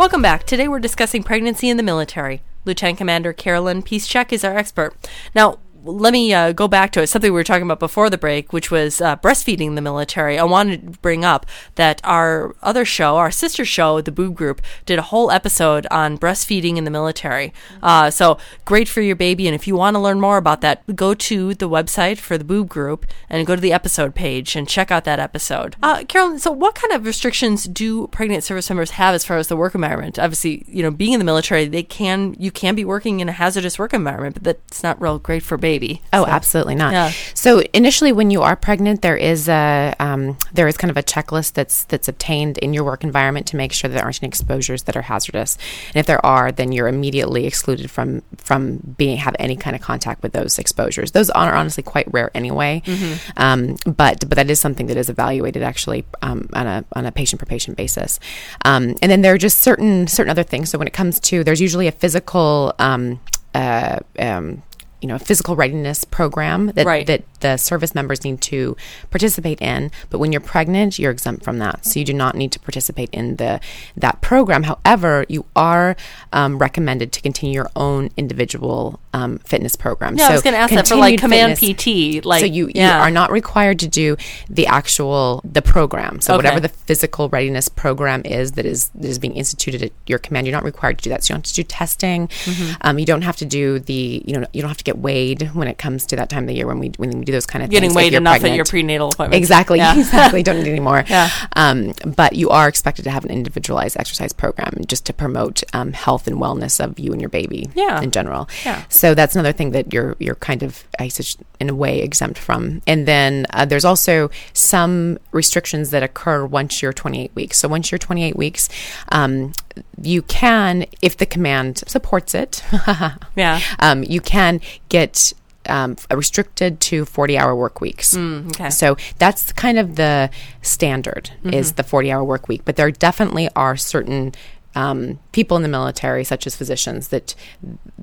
Welcome 0.00 0.22
back. 0.22 0.44
Today 0.44 0.66
we're 0.66 0.78
discussing 0.78 1.22
pregnancy 1.22 1.68
in 1.68 1.76
the 1.76 1.82
military. 1.82 2.40
Lieutenant 2.64 2.96
Commander 2.96 3.34
Carolyn 3.34 3.82
Piszczek 3.82 4.32
is 4.32 4.44
our 4.44 4.56
expert. 4.56 4.94
Now, 5.34 5.58
let 5.84 6.12
me 6.12 6.32
uh, 6.32 6.52
go 6.52 6.68
back 6.68 6.92
to 6.92 7.02
it. 7.02 7.06
Something 7.08 7.32
we 7.32 7.38
were 7.38 7.44
talking 7.44 7.62
about 7.62 7.80
before 7.80 8.10
the 8.10 8.18
break, 8.18 8.52
which 8.52 8.70
was 8.70 9.00
uh, 9.00 9.16
breastfeeding 9.16 9.74
the 9.74 9.80
military. 9.80 10.38
I 10.38 10.44
wanted 10.44 10.92
to 10.92 10.98
bring 11.00 11.24
up 11.24 11.46
that 11.76 12.00
our 12.04 12.54
other 12.62 12.84
show, 12.84 13.16
our 13.16 13.30
sister 13.30 13.64
show, 13.64 14.00
the 14.00 14.12
Boob 14.12 14.34
Group, 14.34 14.60
did 14.86 14.98
a 14.98 15.02
whole 15.02 15.30
episode 15.30 15.86
on 15.90 16.18
breastfeeding 16.18 16.76
in 16.76 16.84
the 16.84 16.90
military. 16.90 17.52
Uh, 17.82 18.10
so 18.10 18.38
great 18.64 18.88
for 18.88 19.00
your 19.00 19.16
baby. 19.16 19.46
And 19.46 19.54
if 19.54 19.66
you 19.66 19.74
want 19.74 19.94
to 19.94 20.00
learn 20.00 20.20
more 20.20 20.36
about 20.36 20.60
that, 20.60 20.84
go 20.94 21.14
to 21.14 21.54
the 21.54 21.68
website 21.68 22.18
for 22.18 22.36
the 22.36 22.44
Boob 22.44 22.68
Group 22.68 23.06
and 23.28 23.46
go 23.46 23.54
to 23.54 23.60
the 23.60 23.72
episode 23.72 24.14
page 24.14 24.56
and 24.56 24.68
check 24.68 24.90
out 24.90 25.04
that 25.04 25.18
episode. 25.18 25.76
Uh, 25.82 26.04
Carolyn, 26.04 26.38
so 26.38 26.50
what 26.50 26.74
kind 26.74 26.92
of 26.92 27.06
restrictions 27.06 27.64
do 27.64 28.06
pregnant 28.08 28.44
service 28.44 28.68
members 28.68 28.92
have 28.92 29.14
as 29.14 29.24
far 29.24 29.38
as 29.38 29.48
the 29.48 29.56
work 29.56 29.74
environment? 29.74 30.18
Obviously, 30.18 30.64
you 30.68 30.82
know, 30.82 30.90
being 30.90 31.12
in 31.14 31.18
the 31.18 31.24
military, 31.24 31.66
they 31.66 31.82
can 31.82 32.34
you 32.38 32.50
can 32.50 32.74
be 32.74 32.84
working 32.84 33.20
in 33.20 33.28
a 33.28 33.32
hazardous 33.32 33.78
work 33.78 33.94
environment, 33.94 34.34
but 34.34 34.44
that's 34.44 34.82
not 34.82 35.00
real 35.00 35.18
great 35.18 35.42
for 35.42 35.56
babies 35.56 35.69
baby. 35.70 36.02
Oh, 36.12 36.24
so, 36.24 36.30
absolutely 36.30 36.74
not. 36.74 36.92
Yeah. 36.92 37.12
So 37.34 37.62
initially, 37.72 38.12
when 38.12 38.30
you 38.30 38.42
are 38.42 38.56
pregnant, 38.56 39.02
there 39.02 39.16
is 39.16 39.48
a 39.48 39.94
um, 40.00 40.36
there 40.52 40.66
is 40.66 40.76
kind 40.76 40.90
of 40.90 40.96
a 40.96 41.02
checklist 41.02 41.52
that's 41.52 41.84
that's 41.84 42.08
obtained 42.08 42.58
in 42.58 42.74
your 42.74 42.82
work 42.82 43.04
environment 43.04 43.46
to 43.48 43.56
make 43.56 43.72
sure 43.72 43.88
that 43.88 43.94
there 43.94 44.04
aren't 44.04 44.20
any 44.20 44.28
exposures 44.28 44.82
that 44.84 44.96
are 44.96 45.02
hazardous. 45.02 45.56
And 45.88 45.96
if 45.96 46.06
there 46.06 46.24
are, 46.26 46.50
then 46.50 46.72
you're 46.72 46.88
immediately 46.88 47.46
excluded 47.46 47.88
from 47.88 48.22
from 48.36 48.78
being 48.98 49.18
have 49.18 49.36
any 49.38 49.56
kind 49.56 49.76
of 49.76 49.82
contact 49.82 50.24
with 50.24 50.32
those 50.32 50.58
exposures. 50.58 51.12
Those 51.12 51.30
are 51.30 51.54
honestly 51.54 51.84
quite 51.84 52.12
rare 52.12 52.30
anyway. 52.34 52.82
Mm-hmm. 52.84 53.14
Um, 53.36 53.76
but 53.86 54.28
but 54.28 54.34
that 54.36 54.50
is 54.50 54.60
something 54.60 54.86
that 54.88 54.96
is 54.96 55.08
evaluated 55.08 55.62
actually 55.62 56.04
um, 56.22 56.48
on 56.52 56.66
a 56.66 56.84
on 56.98 57.06
a 57.06 57.12
patient 57.12 57.38
per 57.38 57.46
patient 57.46 57.76
basis. 57.76 58.18
Um, 58.64 58.96
and 59.02 59.08
then 59.12 59.22
there 59.22 59.34
are 59.34 59.38
just 59.38 59.60
certain 59.60 60.08
certain 60.08 60.30
other 60.30 60.42
things. 60.42 60.70
So 60.70 60.78
when 60.78 60.88
it 60.88 60.94
comes 60.94 61.20
to 61.30 61.44
there's 61.44 61.60
usually 61.60 61.86
a 61.86 61.92
physical 61.92 62.74
um, 62.80 63.20
uh, 63.54 63.98
um, 64.18 64.62
you 65.00 65.08
know, 65.08 65.14
a 65.14 65.18
physical 65.18 65.56
readiness 65.56 66.04
program 66.04 66.68
that, 66.68 66.86
right. 66.86 67.06
that 67.06 67.22
the 67.40 67.56
service 67.56 67.94
members 67.94 68.24
need 68.24 68.40
to 68.42 68.76
participate 69.10 69.60
in. 69.60 69.90
But 70.10 70.18
when 70.18 70.32
you're 70.32 70.40
pregnant, 70.40 70.98
you're 70.98 71.10
exempt 71.10 71.42
from 71.42 71.58
that. 71.58 71.84
So 71.84 71.98
you 71.98 72.04
do 72.04 72.12
not 72.12 72.34
need 72.34 72.52
to 72.52 72.60
participate 72.60 73.10
in 73.10 73.36
the 73.36 73.60
that 73.96 74.20
program. 74.20 74.64
However, 74.64 75.24
you 75.28 75.46
are 75.56 75.96
um, 76.32 76.58
recommended 76.58 77.12
to 77.12 77.22
continue 77.22 77.54
your 77.54 77.70
own 77.76 78.10
individual 78.16 79.00
um, 79.12 79.38
fitness 79.38 79.74
program. 79.74 80.16
Yeah, 80.16 80.26
so 80.26 80.30
I 80.30 80.34
was 80.34 80.42
going 80.42 80.54
to 80.54 80.60
ask 80.60 80.74
that 80.74 80.88
for 80.88 80.96
like 80.96 81.18
command 81.18 81.56
PT. 81.56 82.24
Like, 82.24 82.40
so 82.40 82.46
you, 82.46 82.70
yeah. 82.74 82.96
you 82.96 83.02
are 83.02 83.10
not 83.10 83.30
required 83.30 83.78
to 83.80 83.88
do 83.88 84.16
the 84.48 84.66
actual 84.66 85.40
the 85.44 85.62
program. 85.62 86.20
So 86.20 86.34
okay. 86.34 86.38
whatever 86.38 86.60
the 86.60 86.68
physical 86.68 87.28
readiness 87.28 87.68
program 87.68 88.22
is 88.24 88.52
that 88.52 88.66
is 88.66 88.90
that 88.90 89.04
is 89.04 89.18
being 89.18 89.34
instituted 89.34 89.82
at 89.82 89.92
your 90.06 90.18
command, 90.18 90.46
you're 90.46 90.56
not 90.56 90.64
required 90.64 90.98
to 90.98 91.04
do 91.04 91.10
that. 91.10 91.24
So 91.24 91.32
you 91.32 91.36
don't 91.36 91.46
have 91.46 91.52
to 91.52 91.54
do 91.54 91.62
testing. 91.64 92.28
Mm-hmm. 92.28 92.72
Um, 92.82 92.98
you 92.98 93.06
don't 93.06 93.22
have 93.22 93.36
to 93.38 93.44
do 93.44 93.78
the 93.78 94.22
you 94.26 94.38
know 94.38 94.46
you 94.52 94.60
don't 94.60 94.68
have 94.68 94.78
to 94.78 94.89
get 94.90 94.98
weighed 94.98 95.42
when 95.54 95.68
it 95.68 95.78
comes 95.78 96.06
to 96.06 96.16
that 96.16 96.28
time 96.28 96.44
of 96.44 96.48
the 96.48 96.54
year 96.54 96.66
when 96.66 96.78
we 96.78 96.88
when 96.96 97.10
we 97.10 97.24
do 97.24 97.32
those 97.32 97.46
kind 97.46 97.62
of 97.62 97.68
things. 97.70 97.76
getting 97.76 97.90
things. 97.90 97.96
weighed 97.96 98.14
enough 98.14 98.34
pregnant. 98.34 98.52
at 98.52 98.56
your 98.56 98.64
prenatal 98.64 99.08
appointment. 99.08 99.38
Exactly, 99.38 99.78
yeah. 99.78 99.98
exactly. 99.98 100.42
Don't 100.42 100.56
need 100.58 100.68
any 100.68 100.80
more. 100.80 101.04
Yeah. 101.06 101.30
Um, 101.56 101.92
but 102.16 102.34
you 102.34 102.50
are 102.50 102.68
expected 102.68 103.02
to 103.04 103.10
have 103.10 103.24
an 103.24 103.30
individualized 103.30 103.96
exercise 103.96 104.32
program 104.32 104.74
just 104.86 105.06
to 105.06 105.12
promote 105.12 105.62
um, 105.72 105.92
health 105.92 106.26
and 106.26 106.36
wellness 106.38 106.82
of 106.82 106.98
you 106.98 107.12
and 107.12 107.20
your 107.20 107.30
baby. 107.30 107.70
Yeah. 107.74 108.00
In 108.00 108.10
general. 108.10 108.48
Yeah. 108.64 108.84
So 108.88 109.14
that's 109.14 109.34
another 109.34 109.52
thing 109.52 109.70
that 109.72 109.92
you're 109.92 110.16
you're 110.18 110.34
kind 110.36 110.62
of 110.62 110.84
I 110.98 111.04
guess, 111.04 111.36
in 111.60 111.70
a 111.70 111.74
way 111.74 112.00
exempt 112.00 112.38
from. 112.38 112.82
And 112.86 113.06
then 113.06 113.46
uh, 113.50 113.64
there's 113.64 113.84
also 113.84 114.30
some 114.52 115.18
restrictions 115.32 115.90
that 115.90 116.02
occur 116.02 116.44
once 116.44 116.82
you're 116.82 116.92
28 116.92 117.34
weeks. 117.34 117.58
So 117.58 117.68
once 117.68 117.90
you're 117.90 117.98
28 117.98 118.36
weeks. 118.36 118.68
Um, 119.10 119.52
you 120.00 120.22
can, 120.22 120.86
if 121.02 121.16
the 121.16 121.26
command 121.26 121.82
supports 121.86 122.34
it, 122.34 122.62
Yeah. 123.36 123.60
um, 123.78 124.02
you 124.04 124.20
can 124.20 124.60
get 124.88 125.32
um, 125.68 125.96
restricted 126.10 126.80
to 126.80 127.04
40 127.04 127.38
hour 127.38 127.54
work 127.54 127.80
weeks. 127.80 128.14
Mm, 128.16 128.48
okay. 128.48 128.70
So 128.70 128.96
that's 129.18 129.52
kind 129.52 129.78
of 129.78 129.96
the 129.96 130.30
standard 130.62 131.30
is 131.44 131.72
the 131.72 131.82
40 131.82 132.10
hour 132.12 132.24
work 132.24 132.48
week. 132.48 132.62
But 132.64 132.76
there 132.76 132.90
definitely 132.90 133.48
are 133.54 133.76
certain 133.76 134.34
um, 134.74 135.18
people 135.32 135.56
in 135.56 135.62
the 135.62 135.68
military, 135.68 136.24
such 136.24 136.46
as 136.46 136.56
physicians, 136.56 137.08
that 137.08 137.34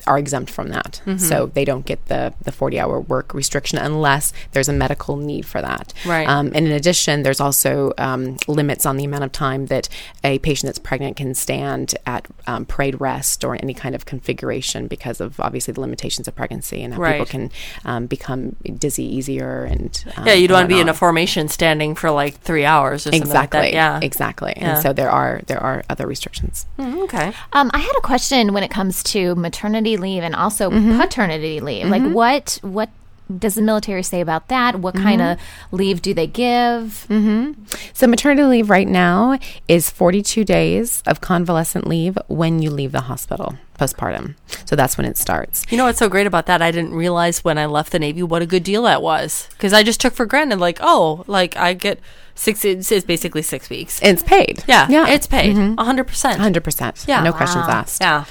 are 0.05 0.17
exempt 0.17 0.49
from 0.51 0.69
that. 0.69 1.01
So 1.17 1.47
they 1.47 1.65
don't 1.65 1.85
get 1.85 2.05
the, 2.07 2.33
the 2.43 2.51
40 2.51 2.79
hour 2.79 2.99
work 3.01 3.33
restriction 3.33 3.77
unless 3.77 4.31
there's 4.51 4.69
a 4.69 4.73
medical 4.73 5.17
need 5.17 5.45
for 5.45 5.61
that. 5.61 5.93
Right. 6.05 6.27
Um, 6.27 6.47
and 6.55 6.65
in 6.67 6.71
addition, 6.71 7.23
there's 7.23 7.39
also 7.39 7.93
um, 7.97 8.37
limits 8.47 8.85
on 8.85 8.97
the 8.97 9.03
amount 9.05 9.23
of 9.23 9.31
time 9.31 9.65
that 9.67 9.89
a 10.23 10.39
patient 10.39 10.67
that's 10.67 10.79
pregnant 10.79 11.17
can 11.17 11.33
stand 11.33 11.95
at 12.05 12.27
um, 12.45 12.65
parade 12.65 12.99
rest 13.01 13.43
or 13.43 13.55
any 13.55 13.73
kind 13.73 13.95
of 13.95 14.05
configuration 14.05 14.87
because 14.87 15.19
of 15.19 15.39
obviously 15.39 15.73
the 15.73 15.81
limitations 15.81 16.27
of 16.27 16.35
pregnancy 16.35 16.81
and 16.83 16.93
how 16.93 17.11
people 17.11 17.25
can 17.25 17.51
um, 17.85 18.05
become 18.05 18.55
dizzy 18.77 19.03
easier 19.03 19.63
and 19.65 20.03
um, 20.17 20.27
Yeah, 20.27 20.33
you 20.33 20.47
don't 20.47 20.55
want 20.59 20.69
to 20.69 20.75
be 20.75 20.81
in 20.81 20.89
a 20.89 20.93
formation 20.93 21.47
standing 21.49 21.95
for 21.95 22.11
like 22.11 22.35
three 22.41 22.65
hours 22.65 23.01
or 23.07 23.11
something 23.11 23.21
exactly 23.21 23.59
like 23.59 23.71
that. 23.71 23.73
Yeah. 23.73 23.99
exactly 24.01 24.53
Yeah. 24.57 24.73
and 24.75 24.81
so 24.83 24.93
there 24.93 25.09
are 25.09 25.41
there 25.47 25.61
are 25.61 25.83
other 25.89 26.07
restrictions 26.07 26.65
Mm, 26.77 27.03
okay. 27.03 27.16
Um, 27.53 27.69
I 27.73 27.79
had 27.79 27.93
a 27.97 28.01
question 28.01 28.53
when 28.53 28.63
it 28.63 28.69
comes 28.71 29.03
to 29.03 29.35
maternity 29.35 29.97
leave 29.97 30.23
and 30.23 30.35
also 30.35 30.69
Mm-hmm. 30.69 30.99
paternity 30.99 31.59
leave. 31.59 31.87
Like, 31.87 32.03
what 32.03 32.59
what 32.61 32.89
does 33.37 33.55
the 33.55 33.61
military 33.61 34.03
say 34.03 34.21
about 34.21 34.47
that? 34.49 34.79
What 34.79 34.95
mm-hmm. 34.95 35.03
kind 35.03 35.21
of 35.21 35.27
Mm-hmm. 35.37 35.75
leave 35.75 36.01
do 36.01 36.13
they 36.13 36.27
give? 36.27 37.05
Mm-hmm. 37.09 37.63
so 37.93 38.07
maternity 38.07 38.43
leave 38.43 38.69
right 38.69 38.87
now 38.87 39.37
is 39.67 39.89
42 39.89 40.43
days 40.45 41.03
of 41.05 41.19
convalescent 41.21 41.85
leave 41.87 42.17
when 42.27 42.61
you 42.61 42.69
leave 42.69 42.91
the 42.91 43.01
hospital 43.01 43.55
postpartum 43.77 44.35
so 44.65 44.75
that's 44.75 44.97
when 44.97 45.05
it 45.05 45.17
starts 45.17 45.65
You 45.69 45.77
know 45.77 45.85
what's 45.85 45.99
so 45.99 46.09
great 46.09 46.25
about 46.27 46.45
that? 46.47 46.61
I 46.61 46.71
didn't 46.71 46.93
realize 46.93 47.43
when 47.43 47.57
I 47.57 47.65
left 47.65 47.91
the 47.91 47.99
Navy 47.99 48.23
what 48.23 48.41
a 48.41 48.45
good 48.45 48.63
deal 48.63 48.83
that 48.83 49.01
was. 49.01 49.47
Because 49.51 49.73
I 49.73 49.83
just 49.83 49.99
took 50.01 50.13
for 50.13 50.25
granted, 50.25 50.59
like, 50.59 50.79
oh, 50.81 51.23
like 51.27 51.55
I 51.57 51.73
get 51.73 51.99
six, 52.35 52.63
it's, 52.65 52.91
it's 52.91 53.05
basically 53.05 53.41
six 53.41 53.69
weeks. 53.69 53.99
it's 54.01 54.23
paid 54.23 54.63
Yeah, 54.67 54.87
yeah 54.89 55.07
it's 55.09 55.27
paid. 55.27 55.55
Mm-hmm. 55.55 55.79
a 55.79 55.83
100%. 55.83 56.35
100% 56.37 57.07
Yeah. 57.07 57.21
no 57.23 57.33
questions 57.33 57.65
asked 57.67 58.01
Yeah. 58.01 58.25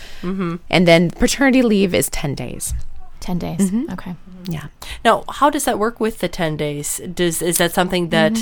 and 0.70 0.88
then 0.88 1.10
paternity 1.10 1.62
leave 1.62 1.94
is 1.94 2.08
10 2.10 2.34
days 2.34 2.72
Ten 3.26 3.38
days. 3.38 3.58
Mm-hmm. 3.58 3.92
Okay. 3.94 4.14
yeah 4.56 4.66
Now, 5.04 5.24
how 5.38 5.50
does 5.50 5.64
that 5.64 5.78
work 5.84 5.98
with 5.98 6.16
the 6.22 6.28
10 6.28 6.56
days? 6.56 7.00
Does 7.12 7.42
Is 7.42 7.58
that 7.58 7.72
something 7.72 8.10
that 8.10 8.34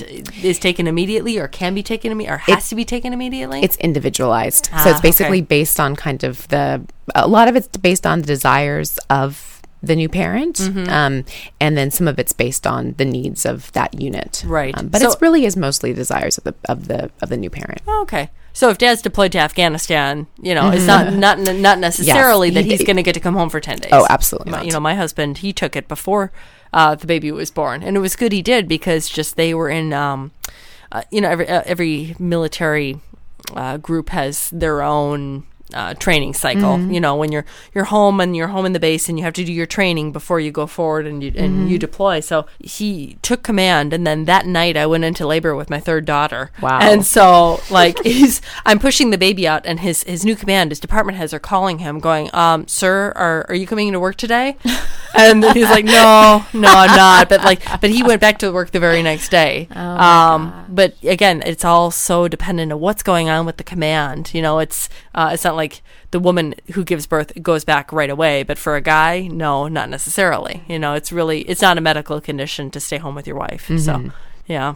is 0.45 0.59
taken 0.59 0.87
immediately 0.87 1.39
or 1.39 1.49
can 1.49 1.73
be 1.75 1.83
taken 1.83 2.13
immediately 2.13 2.35
or 2.35 2.55
has 2.55 2.69
to 2.69 2.75
be 2.75 2.85
taken 2.85 3.13
immediately? 3.19 3.61
it's 3.67 3.79
individualized. 3.79 4.67
so 4.67 4.73
Ah, 4.75 4.91
it's 4.91 5.01
basically 5.01 5.39
okay. 5.41 5.47
based 5.59 5.81
on 5.81 5.97
kind 5.97 6.23
of 6.23 6.47
the 6.49 6.83
a 7.15 7.27
lot 7.37 7.49
of 7.49 7.57
it's 7.57 7.69
based 7.89 8.07
on 8.07 8.21
the 8.21 8.27
desires 8.27 8.99
of 9.09 9.63
the 9.83 9.97
new 9.97 10.09
parent, 10.09 10.57
Mm-hmm. 10.57 10.89
um, 10.89 11.15
and 11.61 11.77
then 11.79 11.91
some 11.91 12.09
of 12.09 12.19
it's 12.19 12.33
based 12.33 12.67
on 12.67 12.95
the 13.01 13.05
needs 13.05 13.45
of 13.53 13.71
that 13.73 13.91
unit. 14.01 14.43
Right. 14.47 14.75
Um, 14.77 14.89
but 14.89 15.01
So- 15.01 15.09
it's 15.13 15.21
really 15.23 15.45
is 15.45 15.57
mostly 15.57 15.93
desires 15.95 16.39
of 16.39 16.45
the 16.45 16.55
of 16.73 16.79
the 16.89 17.11
of 17.23 17.29
the 17.33 17.37
new 17.37 17.51
parent. 17.51 17.81
Oh, 17.87 18.01
okay. 18.03 18.29
So 18.55 18.71
if 18.71 18.79
dad's 18.79 19.03
deployed 19.03 19.33
to 19.33 19.39
Afghanistan, 19.39 20.27
you 20.41 20.55
know, 20.55 20.71
it's 20.71 20.87
not 20.87 21.13
not 21.13 21.39
not 21.41 21.79
necessarily 21.81 22.51
that 22.51 22.65
He- 22.65 22.71
he's 22.71 22.85
going 22.85 22.97
to 22.97 23.03
get 23.03 23.13
to 23.15 23.21
come 23.21 23.35
home 23.35 23.51
for 23.51 23.61
10 23.61 23.79
days. 23.79 23.91
Oh, 23.93 24.07
absolutely 24.09 24.53
My- 24.53 24.63
you 24.63 24.71
know, 24.71 24.81
my 24.81 24.95
husband, 24.95 25.39
he 25.39 25.53
took 25.53 25.75
it 25.77 25.89
before 25.89 26.31
uh, 26.73 26.95
the 26.95 27.07
baby 27.07 27.31
was 27.33 27.51
born, 27.51 27.83
and 27.83 27.97
it 27.97 28.01
was 28.01 28.15
good 28.17 28.33
he 28.33 28.43
did 28.43 28.67
because 28.69 29.09
just 29.09 29.37
they 29.37 29.53
were 29.55 29.69
in 29.69 29.93
um 29.93 30.31
uh, 30.93 31.03
you 31.11 31.21
know, 31.21 31.29
every 31.29 31.49
uh, 31.49 31.63
every 31.67 32.15
military 32.19 33.01
uh, 33.55 33.77
group 33.77 34.11
has 34.11 34.49
their 34.51 34.81
own 34.83 35.45
uh, 35.75 35.95
training 35.95 36.35
cycle. 36.35 36.79
Mm-hmm. 36.79 36.93
You 36.93 37.01
know, 37.01 37.17
when 37.17 37.33
you're 37.33 37.45
you're 37.75 37.85
home 37.85 38.21
and 38.21 38.35
you're 38.37 38.49
home 38.49 38.65
in 38.67 38.73
the 38.73 38.81
base 38.81 39.09
and 39.09 39.19
you 39.19 39.25
have 39.25 39.35
to 39.35 39.45
do 39.45 39.53
your 39.53 39.67
training 39.67 40.13
before 40.13 40.41
you 40.41 40.51
go 40.51 40.67
forward 40.67 41.07
and 41.07 41.23
you 41.23 41.33
and 41.37 41.55
Mm-hmm. 41.55 41.67
you 41.69 41.79
deploy. 41.79 42.21
So 42.21 42.47
he 42.59 43.17
took 43.23 43.43
command, 43.43 43.93
and 43.93 44.07
then 44.07 44.25
that 44.25 44.47
night 44.47 44.77
I 44.77 44.87
went 44.87 45.05
into 45.05 45.27
labor 45.27 45.55
with 45.55 45.71
my 45.71 45.79
third 45.81 46.05
daughter. 46.05 46.51
Wow. 46.61 46.81
And 46.81 47.05
so 47.05 47.61
like 47.71 48.03
he's 48.05 48.41
I'm 48.67 48.79
pushing 48.79 49.11
the 49.11 49.19
baby 49.19 49.47
out, 49.47 49.65
and 49.67 49.81
his 49.81 50.03
his 50.05 50.25
new 50.25 50.35
command, 50.37 50.71
his 50.71 50.81
department 50.81 51.19
heads 51.19 51.33
are 51.35 51.39
calling 51.39 51.79
him, 51.79 52.01
going, 52.01 52.31
um, 52.35 52.67
"Sir, 52.69 53.13
are 53.17 53.47
are 53.49 53.55
you 53.55 53.67
coming 53.67 53.89
into 53.89 54.01
work 54.01 54.17
today?" 54.17 54.57
and 55.17 55.45
he's 55.53 55.71
like, 55.71 55.85
"No, 55.85 56.45
no, 56.53 56.69
I'm 56.69 56.97
not." 56.97 57.29
But 57.29 57.45
like, 57.45 57.63
but 57.81 57.91
he 57.91 58.03
went 58.03 58.21
back 58.21 58.39
to 58.39 58.51
work 58.53 58.71
the 58.73 58.81
very 58.81 59.03
next 59.03 59.29
day. 59.31 59.69
um, 59.75 60.67
but 60.69 60.95
again, 61.05 61.43
it's 61.47 61.65
all 61.65 61.91
so 61.91 62.29
dependent 62.29 62.73
on 62.73 62.81
what's 62.81 63.03
going 63.03 63.29
on 63.29 63.47
with 63.47 63.57
the 63.59 63.65
command. 63.65 64.35
You 64.35 64.43
know, 64.43 64.59
it's 64.59 64.89
uh, 65.15 65.31
it's 65.33 65.45
not 65.45 65.57
like 65.57 65.64
the 66.11 66.21
woman 66.21 66.55
who 66.73 66.85
gives 66.85 67.07
birth 67.07 67.33
goes 67.43 67.65
back 67.65 67.93
right 67.93 68.11
away, 68.11 68.43
but 68.43 68.59
for 68.59 68.77
a 68.77 68.81
guy, 68.81 69.27
no, 69.27 69.69
not 69.69 69.89
necessarily. 69.91 70.63
You 70.69 70.79
know, 70.79 70.95
it's 70.95 71.13
really 71.13 71.41
it's 71.43 71.63
not 71.63 71.79
a 71.79 71.81
medical 71.81 72.21
condition 72.21 72.71
to 72.71 72.81
stay 72.81 72.99
home 72.99 73.15
with 73.15 73.27
your 73.27 73.37
wife. 73.37 73.67
So, 73.67 73.73
mm-hmm. 73.75 74.09
Yeah. 74.47 74.75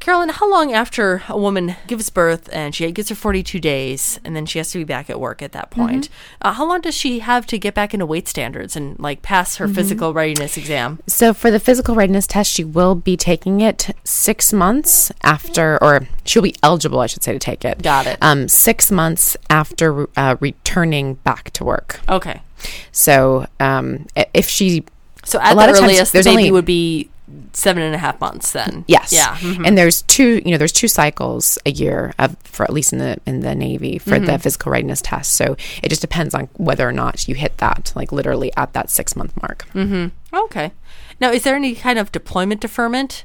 Carolyn, 0.00 0.28
how 0.30 0.50
long 0.50 0.72
after 0.72 1.22
a 1.28 1.38
woman 1.38 1.76
gives 1.86 2.10
birth 2.10 2.48
and 2.52 2.74
she 2.74 2.90
gets 2.90 3.10
her 3.10 3.14
42 3.14 3.60
days 3.60 4.18
and 4.24 4.34
then 4.34 4.44
she 4.44 4.58
has 4.58 4.72
to 4.72 4.78
be 4.78 4.84
back 4.84 5.08
at 5.08 5.20
work 5.20 5.40
at 5.40 5.52
that 5.52 5.70
point, 5.70 6.08
uh, 6.42 6.52
how 6.52 6.66
long 6.66 6.80
does 6.80 6.96
she 6.96 7.20
have 7.20 7.46
to 7.46 7.58
get 7.58 7.74
back 7.74 7.94
into 7.94 8.04
weight 8.04 8.26
standards 8.26 8.74
and 8.74 8.98
like 8.98 9.22
pass 9.22 9.56
her 9.56 9.68
physical 9.68 10.12
readiness 10.12 10.56
exam? 10.56 10.98
So 11.06 11.32
for 11.32 11.50
the 11.50 11.60
physical 11.60 11.94
readiness 11.94 12.26
test, 12.26 12.50
she 12.50 12.64
will 12.64 12.96
be 12.96 13.16
taking 13.16 13.60
it 13.60 13.94
six 14.02 14.52
months 14.52 15.12
after, 15.22 15.78
or 15.82 16.08
she'll 16.24 16.42
be 16.42 16.56
eligible, 16.62 16.98
I 16.98 17.06
should 17.06 17.22
say, 17.22 17.32
to 17.32 17.38
take 17.38 17.64
it. 17.64 17.80
Got 17.82 18.06
it. 18.06 18.18
Um, 18.20 18.48
six 18.48 18.90
months 18.90 19.36
after 19.48 20.08
uh, 20.16 20.36
returning 20.40 21.14
back 21.14 21.50
to 21.52 21.64
work. 21.64 22.00
Okay. 22.08 22.42
So 22.90 23.46
um, 23.60 24.06
if 24.32 24.48
she 24.48 24.84
So 25.24 25.38
at 25.40 25.54
the 25.54 25.60
of 25.60 25.66
times 25.76 25.80
earliest, 25.82 26.12
the 26.14 26.22
baby 26.22 26.30
only- 26.30 26.50
would 26.50 26.64
be 26.64 27.10
seven 27.52 27.82
and 27.82 27.94
a 27.94 27.98
half 27.98 28.20
months 28.20 28.52
then. 28.52 28.84
Yes. 28.86 29.12
Yeah. 29.12 29.36
mhm. 29.36 29.66
And 29.66 29.78
there's 29.78 30.02
two, 30.02 30.42
you 30.44 30.50
know, 30.50 30.58
there's 30.58 30.72
two 30.72 30.88
cycles 30.88 31.58
a 31.64 31.70
year 31.70 32.12
of, 32.18 32.36
for 32.44 32.64
at 32.64 32.72
least 32.72 32.92
in 32.92 32.98
the 32.98 33.16
in 33.26 33.40
the 33.40 33.54
Navy 33.54 33.98
for 33.98 34.10
Mm-hmm. 34.10 34.26
the 34.26 34.38
physical 34.38 34.70
readiness 34.72 35.00
test. 35.00 35.34
So 35.34 35.56
it 35.82 35.88
just 35.88 36.00
depends 36.00 36.34
on 36.34 36.48
whether 36.54 36.86
or 36.88 36.92
not 36.92 37.26
you 37.26 37.34
hit 37.34 37.58
that, 37.58 37.92
like 37.96 38.12
literally 38.12 38.52
at 38.56 38.72
that 38.74 38.90
six 38.90 39.16
month 39.16 39.40
mark. 39.42 39.66
Mm. 39.74 40.10
Okay. 40.32 40.72
Now, 41.20 41.30
is 41.30 41.44
there 41.44 41.54
any 41.56 41.74
kind 41.74 41.98
of 41.98 42.10
deployment 42.12 42.60
deferment? 42.60 43.24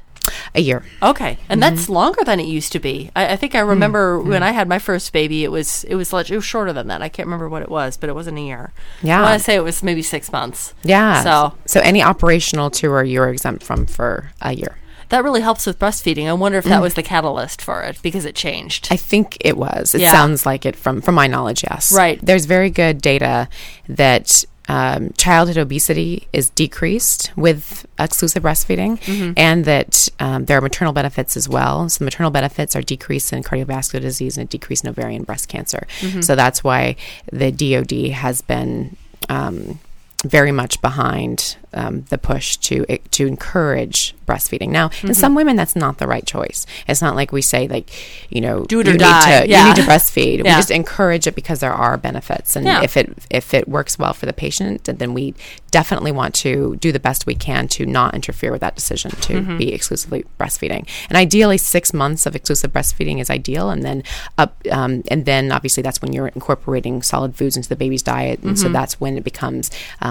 A 0.54 0.60
year. 0.60 0.84
Okay, 1.02 1.38
and 1.48 1.62
that's 1.62 1.82
Mm-hmm. 1.84 1.92
longer 1.92 2.24
than 2.24 2.40
it 2.40 2.46
used 2.46 2.72
to 2.72 2.78
be. 2.80 3.10
I, 3.16 3.32
I 3.32 3.36
think 3.36 3.54
I 3.54 3.60
remember 3.60 4.20
when 4.20 4.42
I 4.42 4.50
had 4.52 4.68
my 4.68 4.78
first 4.78 5.12
baby, 5.12 5.44
it 5.44 5.50
was 5.50 5.84
it 5.84 5.94
was 5.94 6.12
it 6.12 6.30
was 6.36 6.44
shorter 6.44 6.72
than 6.72 6.88
that. 6.88 7.02
I 7.02 7.08
can't 7.08 7.26
remember 7.26 7.48
what 7.48 7.62
it 7.62 7.68
was, 7.70 7.96
but 7.96 8.08
it 8.08 8.14
wasn't 8.14 8.38
a 8.38 8.42
year. 8.42 8.72
Yeah. 9.02 9.20
I 9.20 9.22
want 9.22 9.38
to 9.38 9.44
say 9.44 9.54
it 9.54 9.64
was 9.64 9.82
maybe 9.82 10.02
six 10.02 10.30
months. 10.32 10.74
Yeah. 10.82 11.22
So 11.22 11.54
so 11.66 11.80
any 11.80 12.02
operational 12.02 12.70
tour 12.70 13.02
you're 13.04 13.28
exempt 13.28 13.62
from 13.62 13.86
for 13.86 14.30
a 14.42 14.52
year. 14.54 14.76
that 15.10 15.24
really 15.24 15.40
helps 15.40 15.66
with 15.66 15.76
breastfeeding. 15.78 16.28
I 16.28 16.32
wonder 16.34 16.58
if 16.58 16.64
that 16.66 16.80
was 16.80 16.94
the 16.94 17.02
catalyst 17.02 17.60
for 17.60 17.82
it 17.82 17.98
because 18.00 18.24
it 18.24 18.36
changed. 18.36 18.84
Mm. 18.84 18.92
I 18.92 18.96
think 18.96 19.36
it 19.40 19.56
was. 19.56 19.92
It 19.94 20.00
Yeah. 20.02 20.12
sounds 20.12 20.46
like 20.46 20.64
it 20.64 20.76
from 20.76 21.00
from 21.00 21.14
my 21.16 21.26
knowledge. 21.26 21.64
Yes. 21.64 21.90
Right. 21.92 22.18
There's 22.22 22.44
very 22.46 22.70
good 22.70 23.00
data 23.02 23.48
that 23.88 24.44
um, 24.74 25.00
childhood 25.24 25.58
obesity 25.66 26.10
is 26.32 26.46
decreased 26.62 27.22
with 27.36 27.62
exclusive 27.98 28.42
breastfeeding, 28.46 28.92
Mm-hmm. 29.10 29.32
and 29.36 29.64
that 29.64 29.92
um, 30.26 30.44
there 30.46 30.56
are 30.58 30.64
maternal 30.70 30.92
benefits 31.00 31.32
as 31.40 31.46
well. 31.56 31.88
So 31.88 32.04
maternal 32.04 32.30
benefits 32.30 32.72
are 32.76 32.84
decreased 32.94 33.32
in 33.34 33.42
cardiovascular 33.42 34.02
disease 34.10 34.38
and 34.38 34.48
decreased 34.48 34.84
in 34.84 34.90
ovarian 34.90 35.24
breast 35.24 35.46
cancer. 35.54 35.82
Mm-hmm. 36.00 36.20
So 36.26 36.36
that's 36.42 36.60
why 36.68 36.82
the 37.42 37.50
DoD 37.60 38.12
has 38.24 38.42
been. 38.42 38.96
Um, 39.28 39.78
very 40.24 40.52
much 40.52 40.80
behind 40.82 41.56
um, 41.72 42.02
the 42.10 42.18
push 42.18 42.56
to 42.56 42.84
to 43.12 43.26
encourage 43.26 44.14
breastfeeding. 44.26 44.68
Now, 44.68 44.88
Mm-hmm. 44.90 45.08
in 45.08 45.14
some 45.14 45.34
women, 45.34 45.56
that's 45.56 45.74
not 45.76 45.98
the 45.98 46.06
right 46.06 46.26
choice. 46.26 46.66
It's 46.88 47.00
not 47.00 47.14
like 47.16 47.32
we 47.32 47.42
say 47.42 47.66
like, 47.68 47.90
you 48.28 48.40
know, 48.40 48.64
Do 48.64 48.80
it 48.80 48.86
you 48.86 48.90
or 48.90 48.94
need 48.94 49.00
die. 49.00 49.42
to 49.42 49.48
Yeah. 49.48 49.60
you 49.68 49.74
need 49.74 49.76
to 49.82 49.88
breastfeed. 49.88 50.38
We 50.38 50.50
just 50.50 50.70
encourage 50.70 51.26
it 51.26 51.34
because 51.34 51.60
there 51.60 51.72
are 51.72 51.96
benefits, 51.96 52.54
and 52.56 52.66
Yeah. 52.66 52.82
if 52.82 52.96
it 52.96 53.12
if 53.30 53.54
it 53.54 53.68
works 53.68 53.98
well 53.98 54.12
for 54.12 54.26
the 54.26 54.32
patient, 54.32 54.84
then 54.84 55.14
we 55.14 55.34
definitely 55.70 56.10
want 56.12 56.34
to 56.34 56.76
do 56.80 56.90
the 56.90 56.98
best 57.08 57.24
we 57.26 57.34
can 57.36 57.68
to 57.68 57.86
not 57.86 58.14
interfere 58.14 58.50
with 58.50 58.60
that 58.60 58.74
decision 58.74 59.12
to 59.12 59.34
Mm-hmm. 59.34 59.58
be 59.58 59.72
exclusively 59.72 60.24
breastfeeding. 60.40 60.86
And 61.08 61.16
ideally, 61.16 61.56
six 61.58 61.94
months 61.94 62.26
of 62.26 62.34
exclusive 62.36 62.72
breastfeeding 62.72 63.20
is 63.20 63.30
ideal, 63.30 63.70
and 63.70 63.82
then 63.84 64.02
up, 64.36 64.56
um, 64.72 65.02
and 65.08 65.24
then 65.24 65.52
obviously 65.52 65.82
that's 65.84 66.02
when 66.02 66.12
you're 66.12 66.28
incorporating 66.34 67.00
solid 67.02 67.36
foods 67.36 67.56
into 67.56 67.68
the 67.68 67.76
baby's 67.76 68.02
diet, 68.02 68.40
and 68.42 68.58
so 68.58 68.64
Mm-hmm. 68.64 68.72
that's 68.78 68.94
when 69.00 69.16
it 69.16 69.24
becomes, 69.24 69.70
um, 70.02 70.09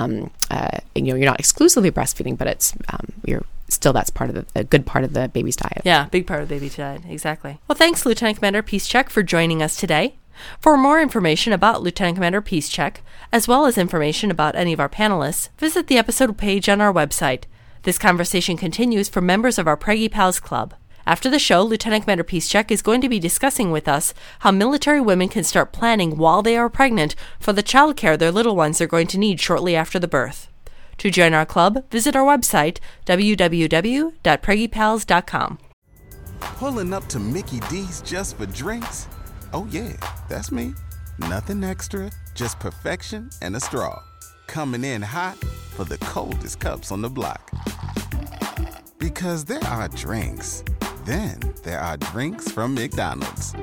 uh, 0.52 0.78
you 0.96 1.04
know, 1.04 1.16
you're 1.16 1.26
not 1.26 1.40
exclusively 1.40 1.92
breastfeeding, 1.92 2.38
but 2.38 2.48
it's 2.48 2.74
um, 2.94 3.12
you're 3.26 3.44
still 3.70 3.94
that's 3.94 4.10
part 4.10 4.30
of 4.30 4.36
the, 4.36 4.46
a 4.56 4.64
good 4.64 4.86
part 4.86 5.04
of 5.04 5.14
the 5.14 5.28
baby's 5.30 5.56
diet. 5.56 5.82
Yeah, 5.84 6.06
big 6.06 6.28
part 6.28 6.42
of 6.42 6.50
the 6.50 6.56
baby 6.56 6.70
diet. 6.70 7.02
Exactly. 7.08 7.60
Well, 7.68 7.76
thanks, 7.76 8.06
Lieutenant 8.06 8.38
Commander 8.38 8.64
Piszczek, 8.64 9.10
for 9.10 9.24
joining 9.24 9.62
us 9.62 9.76
today. 9.76 10.16
For 10.60 10.78
more 10.78 11.02
information 11.02 11.52
about 11.54 11.84
Lieutenant 11.84 12.16
Commander 12.16 12.42
Piszczek, 12.42 12.98
as 13.32 13.48
well 13.48 13.66
as 13.66 13.78
information 13.78 14.32
about 14.32 14.56
any 14.56 14.74
of 14.74 14.80
our 14.80 14.90
panelists, 14.90 15.50
visit 15.58 15.88
the 15.88 15.98
episode 15.98 16.38
page 16.38 16.70
on 16.70 16.82
our 16.82 16.94
website. 16.94 17.44
This 17.84 17.98
conversation 17.98 18.58
continues 18.58 19.10
for 19.10 19.22
members 19.22 19.58
of 19.58 19.68
our 19.68 19.78
Preggy 19.78 20.10
Pals 20.10 20.40
Club. 20.40 20.74
After 21.10 21.28
the 21.28 21.40
show, 21.40 21.64
Lieutenant 21.64 22.04
Commander 22.04 22.24
Piszczek 22.24 22.70
is 22.70 22.84
going 22.84 23.02
to 23.02 23.10
be 23.10 23.18
discussing 23.18 23.72
with 23.72 23.88
us 23.88 24.14
how 24.42 24.52
military 24.52 25.02
women 25.02 25.28
can 25.28 25.44
start 25.44 25.74
planning 25.74 26.18
while 26.18 26.44
they 26.44 26.56
are 26.56 26.70
pregnant 26.70 27.16
for 27.40 27.52
the 27.52 27.64
childcare 27.64 28.16
their 28.16 28.32
little 28.32 28.56
ones 28.56 28.80
are 28.80 28.86
going 28.86 29.08
to 29.08 29.18
need 29.18 29.42
shortly 29.42 29.76
after 29.76 29.98
the 29.98 30.08
birth. 30.08 30.50
To 31.00 31.10
join 31.10 31.34
our 31.34 31.48
club, 31.48 31.84
visit 31.90 32.16
our 32.16 32.38
website, 32.38 32.78
www.preggypals.com. 33.08 35.58
Pulling 36.42 36.94
up 36.94 37.08
to 37.08 37.18
Mickey 37.18 37.60
D's 37.72 38.04
just 38.04 38.38
for 38.38 38.46
drinks? 38.46 39.08
Oh, 39.52 39.68
yeah, 39.72 39.94
that's 40.30 40.52
me. 40.52 40.76
Nothing 41.18 41.64
extra, 41.64 42.12
just 42.36 42.60
perfection 42.60 43.32
and 43.42 43.56
a 43.56 43.60
straw. 43.60 44.00
Coming 44.46 44.84
in 44.84 45.02
hot 45.02 45.44
for 45.72 45.86
the 45.86 45.98
coldest 45.98 46.60
cups 46.60 46.92
on 46.92 47.02
the 47.02 47.10
block. 47.10 47.50
Because 49.00 49.46
there 49.46 49.64
are 49.64 49.88
drinks, 49.88 50.62
then 51.06 51.40
there 51.64 51.80
are 51.80 51.96
drinks 51.96 52.52
from 52.52 52.76
McDonald's. 52.76 53.54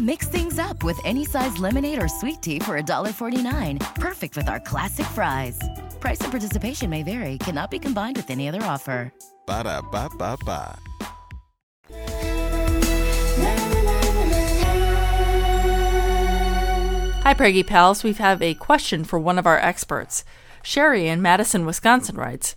Mix 0.00 0.28
things 0.28 0.60
up 0.60 0.84
with 0.84 0.96
any 1.04 1.24
size 1.24 1.58
lemonade 1.58 2.00
or 2.00 2.06
sweet 2.06 2.40
tea 2.42 2.60
for 2.60 2.80
$1.49. 2.80 3.80
Perfect 3.96 4.36
with 4.36 4.48
our 4.48 4.60
classic 4.60 5.06
fries. 5.06 5.58
Price 5.98 6.20
and 6.20 6.30
participation 6.30 6.88
may 6.88 7.02
vary, 7.02 7.38
cannot 7.38 7.72
be 7.72 7.80
combined 7.80 8.16
with 8.16 8.30
any 8.30 8.48
other 8.48 8.62
offer. 8.62 9.12
Ba 9.48 9.64
da 9.64 9.82
ba 9.82 10.08
ba 10.16 10.36
ba. 10.46 10.78
Hi, 17.24 17.34
Preggy 17.34 17.66
Pals. 17.66 18.04
We 18.04 18.12
have 18.12 18.40
a 18.40 18.54
question 18.54 19.02
for 19.02 19.18
one 19.18 19.40
of 19.40 19.46
our 19.46 19.58
experts. 19.58 20.24
Sherry 20.62 21.08
in 21.08 21.20
Madison, 21.20 21.66
Wisconsin 21.66 22.14
writes 22.14 22.54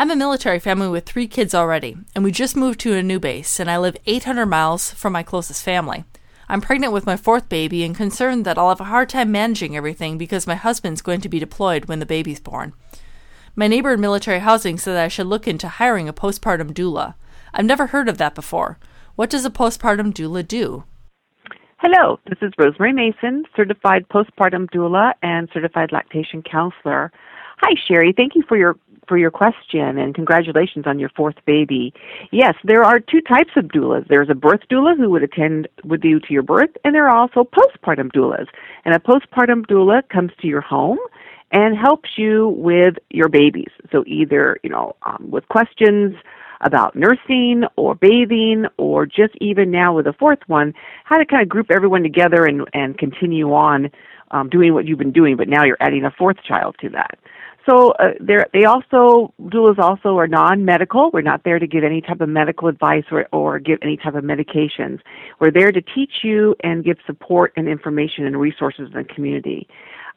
I'm 0.00 0.10
a 0.10 0.16
military 0.16 0.58
family 0.58 0.88
with 0.88 1.04
three 1.04 1.26
kids 1.26 1.54
already, 1.54 1.94
and 2.14 2.24
we 2.24 2.32
just 2.32 2.56
moved 2.56 2.80
to 2.80 2.94
a 2.94 3.02
new 3.02 3.20
base, 3.20 3.60
and 3.60 3.70
I 3.70 3.76
live 3.76 3.98
800 4.06 4.46
miles 4.46 4.92
from 4.94 5.12
my 5.12 5.22
closest 5.22 5.62
family. 5.62 6.04
I'm 6.48 6.62
pregnant 6.62 6.94
with 6.94 7.04
my 7.04 7.18
fourth 7.18 7.50
baby 7.50 7.84
and 7.84 7.94
concerned 7.94 8.46
that 8.46 8.56
I'll 8.56 8.70
have 8.70 8.80
a 8.80 8.84
hard 8.84 9.10
time 9.10 9.30
managing 9.30 9.76
everything 9.76 10.16
because 10.16 10.46
my 10.46 10.54
husband's 10.54 11.02
going 11.02 11.20
to 11.20 11.28
be 11.28 11.38
deployed 11.38 11.84
when 11.84 11.98
the 11.98 12.06
baby's 12.06 12.40
born. 12.40 12.72
My 13.54 13.68
neighbor 13.68 13.92
in 13.92 14.00
military 14.00 14.38
housing 14.38 14.78
said 14.78 14.94
that 14.94 15.04
I 15.04 15.08
should 15.08 15.26
look 15.26 15.46
into 15.46 15.68
hiring 15.68 16.08
a 16.08 16.14
postpartum 16.14 16.72
doula. 16.72 17.12
I've 17.52 17.66
never 17.66 17.88
heard 17.88 18.08
of 18.08 18.16
that 18.16 18.34
before. 18.34 18.78
What 19.16 19.28
does 19.28 19.44
a 19.44 19.50
postpartum 19.50 20.14
doula 20.14 20.48
do? 20.48 20.84
Hello, 21.76 22.18
this 22.26 22.38
is 22.40 22.54
Rosemary 22.56 22.94
Mason, 22.94 23.44
certified 23.54 24.08
postpartum 24.08 24.70
doula 24.70 25.12
and 25.22 25.50
certified 25.52 25.92
lactation 25.92 26.42
counselor. 26.42 27.12
Hi, 27.58 27.74
Sherry. 27.86 28.14
Thank 28.16 28.34
you 28.34 28.42
for 28.48 28.56
your 28.56 28.76
for 29.10 29.18
your 29.18 29.32
question 29.32 29.98
and 29.98 30.14
congratulations 30.14 30.86
on 30.86 31.00
your 31.00 31.08
fourth 31.16 31.34
baby. 31.44 31.92
Yes, 32.30 32.54
there 32.62 32.84
are 32.84 33.00
two 33.00 33.20
types 33.20 33.50
of 33.56 33.64
doulas. 33.64 34.06
There's 34.06 34.30
a 34.30 34.36
birth 34.36 34.60
doula 34.70 34.96
who 34.96 35.10
would 35.10 35.24
attend 35.24 35.66
with 35.84 36.04
you 36.04 36.20
to 36.20 36.32
your 36.32 36.44
birth, 36.44 36.70
and 36.84 36.94
there 36.94 37.08
are 37.08 37.16
also 37.16 37.42
postpartum 37.42 38.12
doulas. 38.12 38.46
And 38.84 38.94
a 38.94 39.00
postpartum 39.00 39.66
doula 39.66 40.08
comes 40.08 40.30
to 40.40 40.46
your 40.46 40.60
home 40.60 40.98
and 41.50 41.76
helps 41.76 42.10
you 42.16 42.50
with 42.50 42.94
your 43.10 43.28
babies. 43.28 43.72
So 43.90 44.04
either 44.06 44.60
you 44.62 44.70
know 44.70 44.94
um, 45.02 45.26
with 45.28 45.48
questions 45.48 46.14
about 46.60 46.94
nursing 46.94 47.64
or 47.74 47.96
bathing 47.96 48.66
or 48.76 49.06
just 49.06 49.34
even 49.40 49.72
now 49.72 49.96
with 49.96 50.04
the 50.04 50.12
fourth 50.12 50.40
one, 50.46 50.72
how 51.02 51.16
to 51.16 51.26
kind 51.26 51.42
of 51.42 51.48
group 51.48 51.66
everyone 51.72 52.04
together 52.04 52.44
and, 52.44 52.68
and 52.74 52.96
continue 52.96 53.52
on 53.52 53.90
um, 54.30 54.48
doing 54.48 54.74
what 54.74 54.86
you've 54.86 54.98
been 54.98 55.10
doing, 55.10 55.36
but 55.36 55.48
now 55.48 55.64
you're 55.64 55.78
adding 55.80 56.04
a 56.04 56.10
fourth 56.10 56.36
child 56.46 56.76
to 56.80 56.88
that. 56.90 57.18
So 57.68 57.90
uh, 57.92 58.12
they 58.20 58.64
also 58.64 59.34
doulas 59.40 59.78
also 59.78 60.16
are 60.16 60.26
non-medical. 60.26 61.10
We're 61.12 61.20
not 61.20 61.44
there 61.44 61.58
to 61.58 61.66
give 61.66 61.84
any 61.84 62.00
type 62.00 62.20
of 62.20 62.28
medical 62.28 62.68
advice 62.68 63.04
or, 63.10 63.26
or 63.32 63.58
give 63.58 63.78
any 63.82 63.96
type 63.96 64.14
of 64.14 64.24
medications. 64.24 65.00
We're 65.40 65.50
there 65.50 65.70
to 65.70 65.82
teach 65.82 66.12
you 66.22 66.54
and 66.64 66.84
give 66.84 66.96
support 67.06 67.52
and 67.56 67.68
information 67.68 68.24
and 68.24 68.40
resources 68.40 68.88
in 68.92 68.98
the 68.98 69.04
community. 69.04 69.68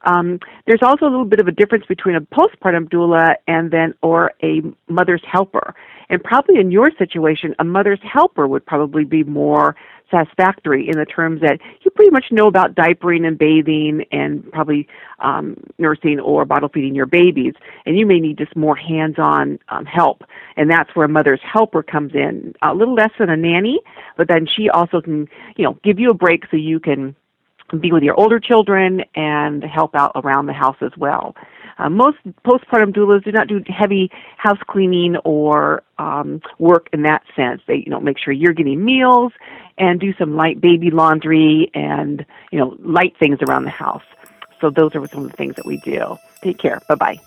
Um, 0.05 0.39
there's 0.67 0.81
also 0.81 1.05
a 1.05 1.11
little 1.11 1.25
bit 1.25 1.39
of 1.39 1.47
a 1.47 1.51
difference 1.51 1.85
between 1.85 2.15
a 2.15 2.21
postpartum 2.21 2.89
doula 2.89 3.35
and 3.47 3.71
then 3.71 3.93
or 4.01 4.33
a 4.41 4.61
mother's 4.89 5.23
helper. 5.29 5.75
And 6.09 6.23
probably 6.23 6.59
in 6.59 6.71
your 6.71 6.91
situation, 6.97 7.55
a 7.59 7.63
mother's 7.63 7.99
helper 8.03 8.47
would 8.47 8.65
probably 8.65 9.05
be 9.05 9.23
more 9.23 9.75
satisfactory 10.09 10.87
in 10.87 10.97
the 10.97 11.05
terms 11.05 11.41
that 11.41 11.59
you 11.81 11.91
pretty 11.91 12.11
much 12.11 12.25
know 12.31 12.47
about 12.47 12.75
diapering 12.75 13.27
and 13.27 13.37
bathing 13.37 14.05
and 14.11 14.49
probably 14.51 14.87
um, 15.19 15.57
nursing 15.77 16.19
or 16.19 16.45
bottle 16.45 16.69
feeding 16.69 16.95
your 16.95 17.05
babies, 17.05 17.53
and 17.85 17.97
you 17.97 18.05
may 18.05 18.19
need 18.19 18.37
just 18.37 18.55
more 18.55 18.75
hands-on 18.75 19.59
um, 19.69 19.85
help. 19.85 20.23
And 20.55 20.69
that's 20.69 20.95
where 20.95 21.05
a 21.05 21.09
mother's 21.09 21.41
helper 21.41 21.81
comes 21.81 22.13
in, 22.13 22.53
a 22.61 22.73
little 22.73 22.93
less 22.93 23.11
than 23.17 23.29
a 23.29 23.37
nanny, 23.37 23.79
but 24.17 24.27
then 24.27 24.45
she 24.45 24.69
also 24.69 25.01
can, 25.01 25.27
you 25.55 25.63
know, 25.63 25.77
give 25.83 25.99
you 25.99 26.09
a 26.09 26.13
break 26.13 26.43
so 26.51 26.57
you 26.57 26.79
can 26.79 27.15
be 27.79 27.91
with 27.91 28.03
your 28.03 28.19
older 28.19 28.39
children 28.39 29.03
and 29.15 29.63
help 29.63 29.95
out 29.95 30.11
around 30.15 30.45
the 30.45 30.53
house 30.53 30.77
as 30.81 30.91
well. 30.97 31.35
Uh, 31.77 31.89
most 31.89 32.17
postpartum 32.45 32.93
doulas 32.93 33.23
do 33.23 33.31
not 33.31 33.47
do 33.47 33.63
heavy 33.67 34.09
house 34.37 34.59
cleaning 34.67 35.15
or 35.17 35.83
um, 35.97 36.41
work 36.59 36.87
in 36.93 37.03
that 37.03 37.23
sense. 37.35 37.61
They, 37.67 37.77
you 37.77 37.89
know, 37.89 37.99
make 37.99 38.17
sure 38.17 38.33
you're 38.33 38.53
getting 38.53 38.83
meals 38.83 39.33
and 39.77 39.99
do 39.99 40.13
some 40.17 40.35
light 40.35 40.61
baby 40.61 40.91
laundry 40.91 41.71
and 41.73 42.25
you 42.51 42.59
know 42.59 42.75
light 42.79 43.15
things 43.19 43.39
around 43.47 43.63
the 43.63 43.71
house. 43.71 44.03
So 44.61 44.69
those 44.69 44.95
are 44.95 45.07
some 45.07 45.25
of 45.25 45.31
the 45.31 45.37
things 45.37 45.55
that 45.55 45.65
we 45.65 45.77
do. 45.77 46.17
Take 46.41 46.57
care. 46.57 46.81
Bye 46.87 46.95
bye. 46.95 47.19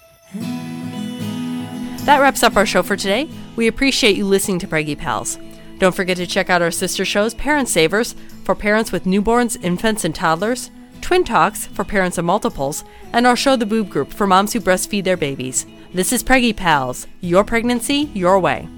That 2.05 2.21
wraps 2.21 2.43
up 2.43 2.57
our 2.57 2.67
show 2.67 2.83
for 2.83 2.97
today. 2.97 3.29
We 3.57 3.67
appreciate 3.67 4.17
you 4.17 4.27
listening 4.27 4.61
to 4.61 4.69
Preggy 4.69 4.97
Pals. 4.97 5.39
Don't 5.79 5.95
forget 5.95 6.17
to 6.19 6.27
check 6.27 6.49
out 6.49 6.63
our 6.63 6.71
sister 6.71 7.05
shows, 7.05 7.35
Parent 7.35 7.69
Savers, 7.69 8.15
for 8.45 8.55
parents 8.55 8.93
with 8.93 9.05
newborns, 9.05 9.63
infants, 9.63 10.05
and 10.05 10.15
toddlers, 10.15 10.71
Twin 11.07 11.23
Talks, 11.23 11.66
for 11.66 11.85
parents 11.85 12.19
of 12.19 12.25
multiples, 12.25 12.83
and 13.12 13.29
our 13.29 13.37
show, 13.37 13.55
The 13.55 13.64
Boob 13.64 13.88
Group, 13.88 14.12
for 14.12 14.27
moms 14.27 14.53
who 14.53 14.59
breastfeed 14.59 15.05
their 15.05 15.16
babies. 15.16 15.64
This 15.95 16.12
is 16.12 16.25
Preggy 16.25 16.55
Pals. 16.55 17.07
Your 17.21 17.45
pregnancy, 17.45 18.11
your 18.12 18.40
way. 18.40 18.69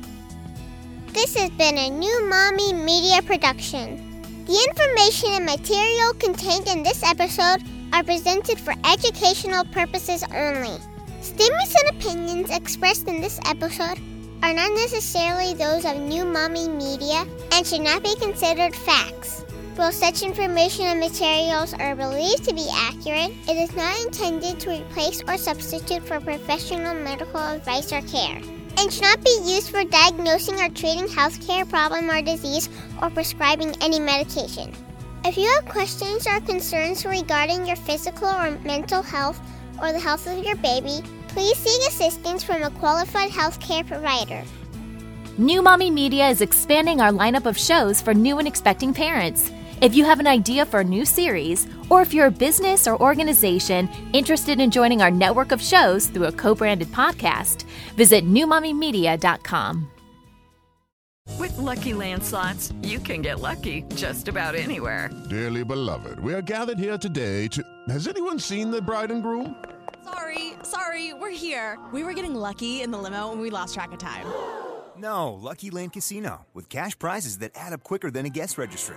This 1.14 1.34
has 1.36 1.48
been 1.52 1.78
a 1.78 1.88
new 1.88 2.28
Mommy 2.28 2.74
Media 2.74 3.22
production. 3.22 4.20
The 4.44 4.62
information 4.68 5.30
and 5.30 5.46
material 5.46 6.12
contained 6.18 6.68
in 6.68 6.82
this 6.82 7.02
episode 7.02 7.62
are 7.94 8.04
presented 8.04 8.60
for 8.60 8.74
educational 8.84 9.64
purposes 9.64 10.22
only. 10.24 10.78
Statements 11.22 11.74
and 11.82 11.96
opinions 11.96 12.50
expressed 12.50 13.08
in 13.08 13.22
this 13.22 13.40
episode 13.46 13.98
are 14.42 14.52
not 14.52 14.70
necessarily 14.74 15.54
those 15.54 15.86
of 15.86 15.96
New 15.96 16.26
Mommy 16.26 16.68
Media 16.68 17.24
and 17.52 17.66
should 17.66 17.80
not 17.80 18.02
be 18.02 18.14
considered 18.16 18.76
facts. 18.76 19.46
While 19.78 19.92
such 19.92 20.22
information 20.22 20.86
and 20.86 20.98
materials 20.98 21.72
are 21.72 21.94
believed 21.94 22.42
to 22.48 22.52
be 22.52 22.66
accurate, 22.68 23.30
it 23.48 23.56
is 23.56 23.76
not 23.76 23.96
intended 24.00 24.58
to 24.58 24.70
replace 24.70 25.22
or 25.28 25.38
substitute 25.38 26.04
for 26.04 26.18
professional 26.18 26.94
medical 26.94 27.38
advice 27.38 27.92
or 27.92 28.02
care, 28.02 28.42
and 28.76 28.92
should 28.92 29.02
not 29.02 29.22
be 29.22 29.38
used 29.44 29.70
for 29.70 29.84
diagnosing 29.84 30.56
or 30.56 30.68
treating 30.70 31.06
healthcare 31.06 31.66
problem 31.70 32.10
or 32.10 32.20
disease 32.20 32.68
or 33.00 33.08
prescribing 33.10 33.72
any 33.80 34.00
medication. 34.00 34.74
If 35.24 35.36
you 35.36 35.46
have 35.46 35.66
questions 35.66 36.26
or 36.26 36.40
concerns 36.40 37.06
regarding 37.06 37.64
your 37.64 37.76
physical 37.76 38.26
or 38.26 38.58
mental 38.64 39.00
health 39.00 39.40
or 39.80 39.92
the 39.92 40.00
health 40.00 40.26
of 40.26 40.44
your 40.44 40.56
baby, 40.56 41.04
please 41.28 41.56
seek 41.56 41.86
assistance 41.86 42.42
from 42.42 42.64
a 42.64 42.70
qualified 42.82 43.30
healthcare 43.30 43.86
provider. 43.86 44.42
New 45.38 45.62
Mommy 45.62 45.92
Media 45.92 46.28
is 46.30 46.40
expanding 46.40 47.00
our 47.00 47.12
lineup 47.12 47.46
of 47.46 47.56
shows 47.56 48.02
for 48.02 48.12
new 48.12 48.40
and 48.40 48.48
expecting 48.48 48.92
parents. 48.92 49.52
If 49.80 49.94
you 49.94 50.04
have 50.04 50.18
an 50.18 50.26
idea 50.26 50.66
for 50.66 50.80
a 50.80 50.84
new 50.84 51.04
series, 51.04 51.68
or 51.88 52.02
if 52.02 52.12
you're 52.12 52.26
a 52.26 52.32
business 52.32 52.88
or 52.88 53.00
organization 53.00 53.88
interested 54.12 54.58
in 54.60 54.72
joining 54.72 55.02
our 55.02 55.10
network 55.10 55.52
of 55.52 55.62
shows 55.62 56.06
through 56.06 56.26
a 56.26 56.32
co 56.32 56.54
branded 56.54 56.88
podcast, 56.88 57.64
visit 57.94 58.26
newmommymedia.com. 58.26 59.88
With 61.38 61.56
Lucky 61.58 61.94
Land 61.94 62.24
slots, 62.24 62.72
you 62.82 62.98
can 62.98 63.22
get 63.22 63.38
lucky 63.38 63.84
just 63.94 64.26
about 64.26 64.56
anywhere. 64.56 65.10
Dearly 65.30 65.62
beloved, 65.62 66.18
we 66.18 66.34
are 66.34 66.42
gathered 66.42 66.78
here 66.78 66.98
today 66.98 67.46
to. 67.48 67.62
Has 67.88 68.08
anyone 68.08 68.40
seen 68.40 68.72
the 68.72 68.82
bride 68.82 69.12
and 69.12 69.22
groom? 69.22 69.54
Sorry, 70.04 70.54
sorry, 70.64 71.12
we're 71.12 71.30
here. 71.30 71.78
We 71.92 72.02
were 72.02 72.14
getting 72.14 72.34
lucky 72.34 72.82
in 72.82 72.90
the 72.90 72.98
limo 72.98 73.30
and 73.30 73.40
we 73.40 73.50
lost 73.50 73.74
track 73.74 73.92
of 73.92 73.98
time. 73.98 74.26
No, 74.96 75.34
Lucky 75.34 75.70
Land 75.70 75.92
Casino, 75.92 76.46
with 76.52 76.68
cash 76.68 76.98
prizes 76.98 77.38
that 77.38 77.52
add 77.54 77.72
up 77.72 77.84
quicker 77.84 78.10
than 78.10 78.26
a 78.26 78.30
guest 78.30 78.58
registry. 78.58 78.96